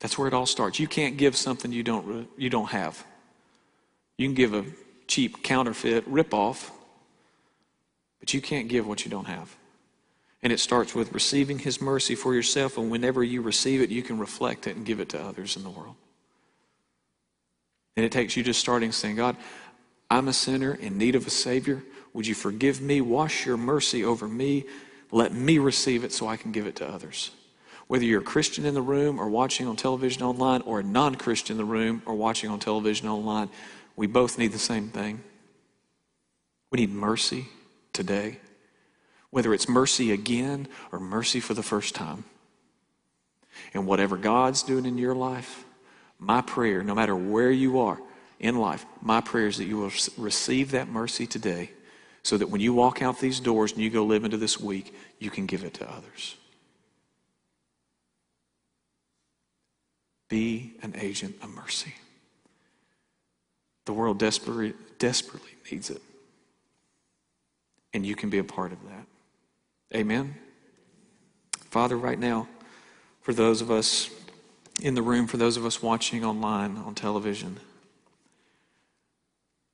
That's 0.00 0.16
where 0.16 0.28
it 0.28 0.34
all 0.34 0.46
starts. 0.46 0.78
You 0.78 0.86
can't 0.86 1.16
give 1.16 1.36
something 1.36 1.72
you 1.72 1.82
don't, 1.82 2.28
you 2.36 2.50
don't 2.50 2.70
have. 2.70 3.04
You 4.16 4.28
can 4.28 4.34
give 4.34 4.54
a 4.54 4.64
cheap 5.08 5.42
counterfeit 5.42 6.08
ripoff, 6.08 6.70
but 8.20 8.32
you 8.32 8.40
can't 8.40 8.68
give 8.68 8.86
what 8.86 9.04
you 9.04 9.10
don't 9.10 9.26
have. 9.26 9.56
And 10.42 10.52
it 10.52 10.60
starts 10.60 10.94
with 10.94 11.12
receiving 11.12 11.58
his 11.58 11.80
mercy 11.80 12.14
for 12.14 12.32
yourself, 12.32 12.78
and 12.78 12.90
whenever 12.90 13.24
you 13.24 13.42
receive 13.42 13.80
it, 13.80 13.90
you 13.90 14.02
can 14.02 14.18
reflect 14.18 14.68
it 14.68 14.76
and 14.76 14.86
give 14.86 15.00
it 15.00 15.08
to 15.08 15.20
others 15.20 15.56
in 15.56 15.64
the 15.64 15.70
world. 15.70 15.96
And 17.96 18.04
it 18.04 18.12
takes 18.12 18.36
you 18.36 18.44
just 18.44 18.60
starting 18.60 18.92
saying, 18.92 19.16
God, 19.16 19.36
I'm 20.08 20.28
a 20.28 20.32
sinner 20.32 20.74
in 20.74 20.96
need 20.96 21.16
of 21.16 21.26
a 21.26 21.30
Savior. 21.30 21.82
Would 22.12 22.26
you 22.26 22.34
forgive 22.34 22.80
me? 22.80 23.00
Wash 23.00 23.44
your 23.44 23.56
mercy 23.56 24.04
over 24.04 24.28
me. 24.28 24.64
Let 25.10 25.32
me 25.32 25.58
receive 25.58 26.04
it 26.04 26.12
so 26.12 26.28
I 26.28 26.36
can 26.36 26.52
give 26.52 26.66
it 26.66 26.76
to 26.76 26.88
others. 26.88 27.30
Whether 27.86 28.04
you're 28.04 28.20
a 28.20 28.24
Christian 28.24 28.66
in 28.66 28.74
the 28.74 28.82
room 28.82 29.18
or 29.18 29.28
watching 29.28 29.66
on 29.66 29.76
television 29.76 30.22
online, 30.22 30.60
or 30.62 30.80
a 30.80 30.82
non 30.82 31.14
Christian 31.14 31.54
in 31.54 31.58
the 31.58 31.64
room 31.64 32.02
or 32.04 32.14
watching 32.14 32.50
on 32.50 32.58
television 32.58 33.08
online, 33.08 33.48
we 33.96 34.06
both 34.06 34.38
need 34.38 34.52
the 34.52 34.58
same 34.58 34.88
thing. 34.88 35.22
We 36.70 36.80
need 36.80 36.92
mercy 36.92 37.48
today, 37.94 38.38
whether 39.30 39.54
it's 39.54 39.68
mercy 39.68 40.12
again 40.12 40.68
or 40.92 41.00
mercy 41.00 41.40
for 41.40 41.54
the 41.54 41.62
first 41.62 41.94
time. 41.94 42.24
And 43.72 43.86
whatever 43.86 44.18
God's 44.18 44.62
doing 44.62 44.84
in 44.84 44.98
your 44.98 45.14
life, 45.14 45.64
my 46.18 46.42
prayer, 46.42 46.82
no 46.82 46.94
matter 46.94 47.16
where 47.16 47.50
you 47.50 47.80
are 47.80 47.98
in 48.38 48.56
life, 48.56 48.84
my 49.00 49.22
prayer 49.22 49.46
is 49.46 49.56
that 49.56 49.64
you 49.64 49.78
will 49.78 49.92
receive 50.18 50.72
that 50.72 50.88
mercy 50.88 51.26
today 51.26 51.70
so 52.28 52.36
that 52.36 52.50
when 52.50 52.60
you 52.60 52.74
walk 52.74 53.00
out 53.00 53.18
these 53.20 53.40
doors 53.40 53.72
and 53.72 53.80
you 53.80 53.88
go 53.88 54.04
live 54.04 54.22
into 54.22 54.36
this 54.36 54.60
week, 54.60 54.94
you 55.18 55.30
can 55.30 55.46
give 55.46 55.64
it 55.64 55.72
to 55.72 55.90
others. 55.90 56.36
Be 60.28 60.74
an 60.82 60.94
agent 60.98 61.36
of 61.42 61.48
mercy. 61.48 61.94
The 63.86 63.94
world 63.94 64.18
desperately, 64.18 64.74
desperately 64.98 65.52
needs 65.72 65.88
it. 65.88 66.02
And 67.94 68.04
you 68.04 68.14
can 68.14 68.28
be 68.28 68.36
a 68.36 68.44
part 68.44 68.72
of 68.72 68.78
that. 68.90 69.06
Amen. 69.96 70.34
Father, 71.70 71.96
right 71.96 72.18
now, 72.18 72.46
for 73.22 73.32
those 73.32 73.62
of 73.62 73.70
us 73.70 74.10
in 74.82 74.94
the 74.94 75.00
room, 75.00 75.26
for 75.26 75.38
those 75.38 75.56
of 75.56 75.64
us 75.64 75.82
watching 75.82 76.26
online 76.26 76.76
on 76.76 76.94
television, 76.94 77.58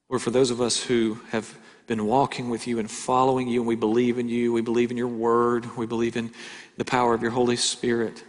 or 0.09 0.21
for 0.21 0.31
those 0.31 0.53
of 0.53 0.61
us 0.61 0.85
who 0.85 1.19
have 1.31 1.59
been 1.87 2.07
walking 2.07 2.51
with 2.51 2.67
you 2.67 2.79
and 2.79 2.91
following 2.91 3.49
you, 3.49 3.61
and 3.61 3.69
we 3.69 3.77
believe 3.77 4.19
in 4.19 4.29
you. 4.29 4.53
We 4.53 4.63
believe 4.63 4.91
in 4.91 4.97
your 4.97 5.09
word. 5.09 5.77
We 5.77 5.87
believe 5.87 6.17
in 6.17 6.33
the 6.77 6.85
power 6.85 7.15
of 7.15 7.23
your 7.23 7.31
Holy 7.31 7.57
Spirit. 7.57 8.25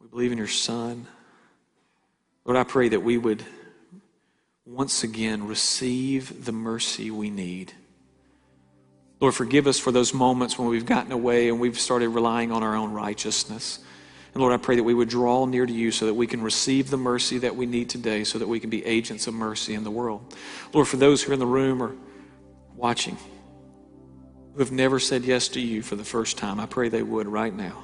We 0.00 0.08
believe 0.08 0.32
in 0.32 0.38
your 0.38 0.46
Son. 0.46 1.06
Lord, 2.44 2.58
I 2.58 2.64
pray 2.64 2.88
that 2.90 3.00
we 3.00 3.18
would 3.18 3.44
once 4.66 5.02
again 5.02 5.46
receive 5.46 6.44
the 6.44 6.52
mercy 6.52 7.10
we 7.10 7.30
need. 7.30 7.72
Lord, 9.20 9.34
forgive 9.34 9.66
us 9.66 9.78
for 9.78 9.92
those 9.92 10.14
moments 10.14 10.58
when 10.58 10.68
we've 10.68 10.86
gotten 10.86 11.12
away 11.12 11.48
and 11.48 11.60
we've 11.60 11.78
started 11.78 12.08
relying 12.08 12.52
on 12.52 12.62
our 12.62 12.74
own 12.74 12.92
righteousness. 12.92 13.80
And 14.32 14.40
Lord, 14.40 14.52
I 14.52 14.58
pray 14.58 14.76
that 14.76 14.84
we 14.84 14.94
would 14.94 15.08
draw 15.08 15.44
near 15.46 15.66
to 15.66 15.72
you 15.72 15.90
so 15.90 16.06
that 16.06 16.14
we 16.14 16.26
can 16.26 16.40
receive 16.40 16.90
the 16.90 16.96
mercy 16.96 17.38
that 17.38 17.56
we 17.56 17.66
need 17.66 17.90
today, 17.90 18.22
so 18.24 18.38
that 18.38 18.48
we 18.48 18.60
can 18.60 18.70
be 18.70 18.84
agents 18.86 19.26
of 19.26 19.34
mercy 19.34 19.74
in 19.74 19.82
the 19.82 19.90
world. 19.90 20.34
Lord, 20.72 20.86
for 20.86 20.96
those 20.96 21.22
who 21.22 21.30
are 21.30 21.34
in 21.34 21.40
the 21.40 21.46
room 21.46 21.82
or 21.82 21.94
watching 22.76 23.16
who 24.52 24.58
have 24.58 24.72
never 24.72 24.98
said 24.98 25.24
yes 25.24 25.48
to 25.48 25.60
you 25.60 25.82
for 25.82 25.96
the 25.96 26.04
first 26.04 26.38
time, 26.38 26.60
I 26.60 26.66
pray 26.66 26.88
they 26.88 27.02
would 27.02 27.26
right 27.26 27.54
now. 27.54 27.82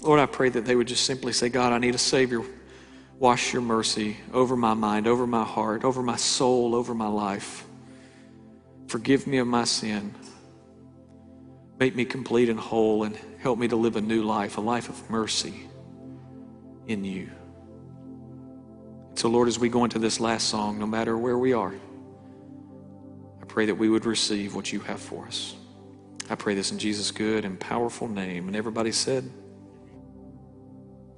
Lord, 0.00 0.18
I 0.18 0.26
pray 0.26 0.48
that 0.48 0.64
they 0.64 0.74
would 0.74 0.88
just 0.88 1.04
simply 1.04 1.32
say, 1.32 1.48
God, 1.48 1.72
I 1.72 1.78
need 1.78 1.94
a 1.94 1.98
Savior. 1.98 2.42
Wash 3.18 3.52
your 3.52 3.62
mercy 3.62 4.16
over 4.32 4.56
my 4.56 4.74
mind, 4.74 5.06
over 5.06 5.28
my 5.28 5.44
heart, 5.44 5.84
over 5.84 6.02
my 6.02 6.16
soul, 6.16 6.74
over 6.74 6.92
my 6.94 7.06
life. 7.06 7.64
Forgive 8.88 9.28
me 9.28 9.38
of 9.38 9.46
my 9.46 9.62
sin. 9.64 10.14
Make 11.82 11.96
me 11.96 12.04
complete 12.04 12.48
and 12.48 12.60
whole 12.60 13.02
and 13.02 13.18
help 13.40 13.58
me 13.58 13.66
to 13.66 13.74
live 13.74 13.96
a 13.96 14.00
new 14.00 14.22
life, 14.22 14.56
a 14.56 14.60
life 14.60 14.88
of 14.88 15.10
mercy 15.10 15.68
in 16.86 17.02
you. 17.02 17.28
So, 19.16 19.28
Lord, 19.28 19.48
as 19.48 19.58
we 19.58 19.68
go 19.68 19.82
into 19.82 19.98
this 19.98 20.20
last 20.20 20.46
song, 20.48 20.78
no 20.78 20.86
matter 20.86 21.18
where 21.18 21.36
we 21.36 21.52
are, 21.52 21.74
I 23.40 23.44
pray 23.46 23.66
that 23.66 23.74
we 23.74 23.88
would 23.88 24.06
receive 24.06 24.54
what 24.54 24.72
you 24.72 24.78
have 24.78 25.00
for 25.00 25.26
us. 25.26 25.56
I 26.30 26.36
pray 26.36 26.54
this 26.54 26.70
in 26.70 26.78
Jesus' 26.78 27.10
good 27.10 27.44
and 27.44 27.58
powerful 27.58 28.06
name. 28.06 28.46
And 28.46 28.54
everybody 28.54 28.92
said, 28.92 29.28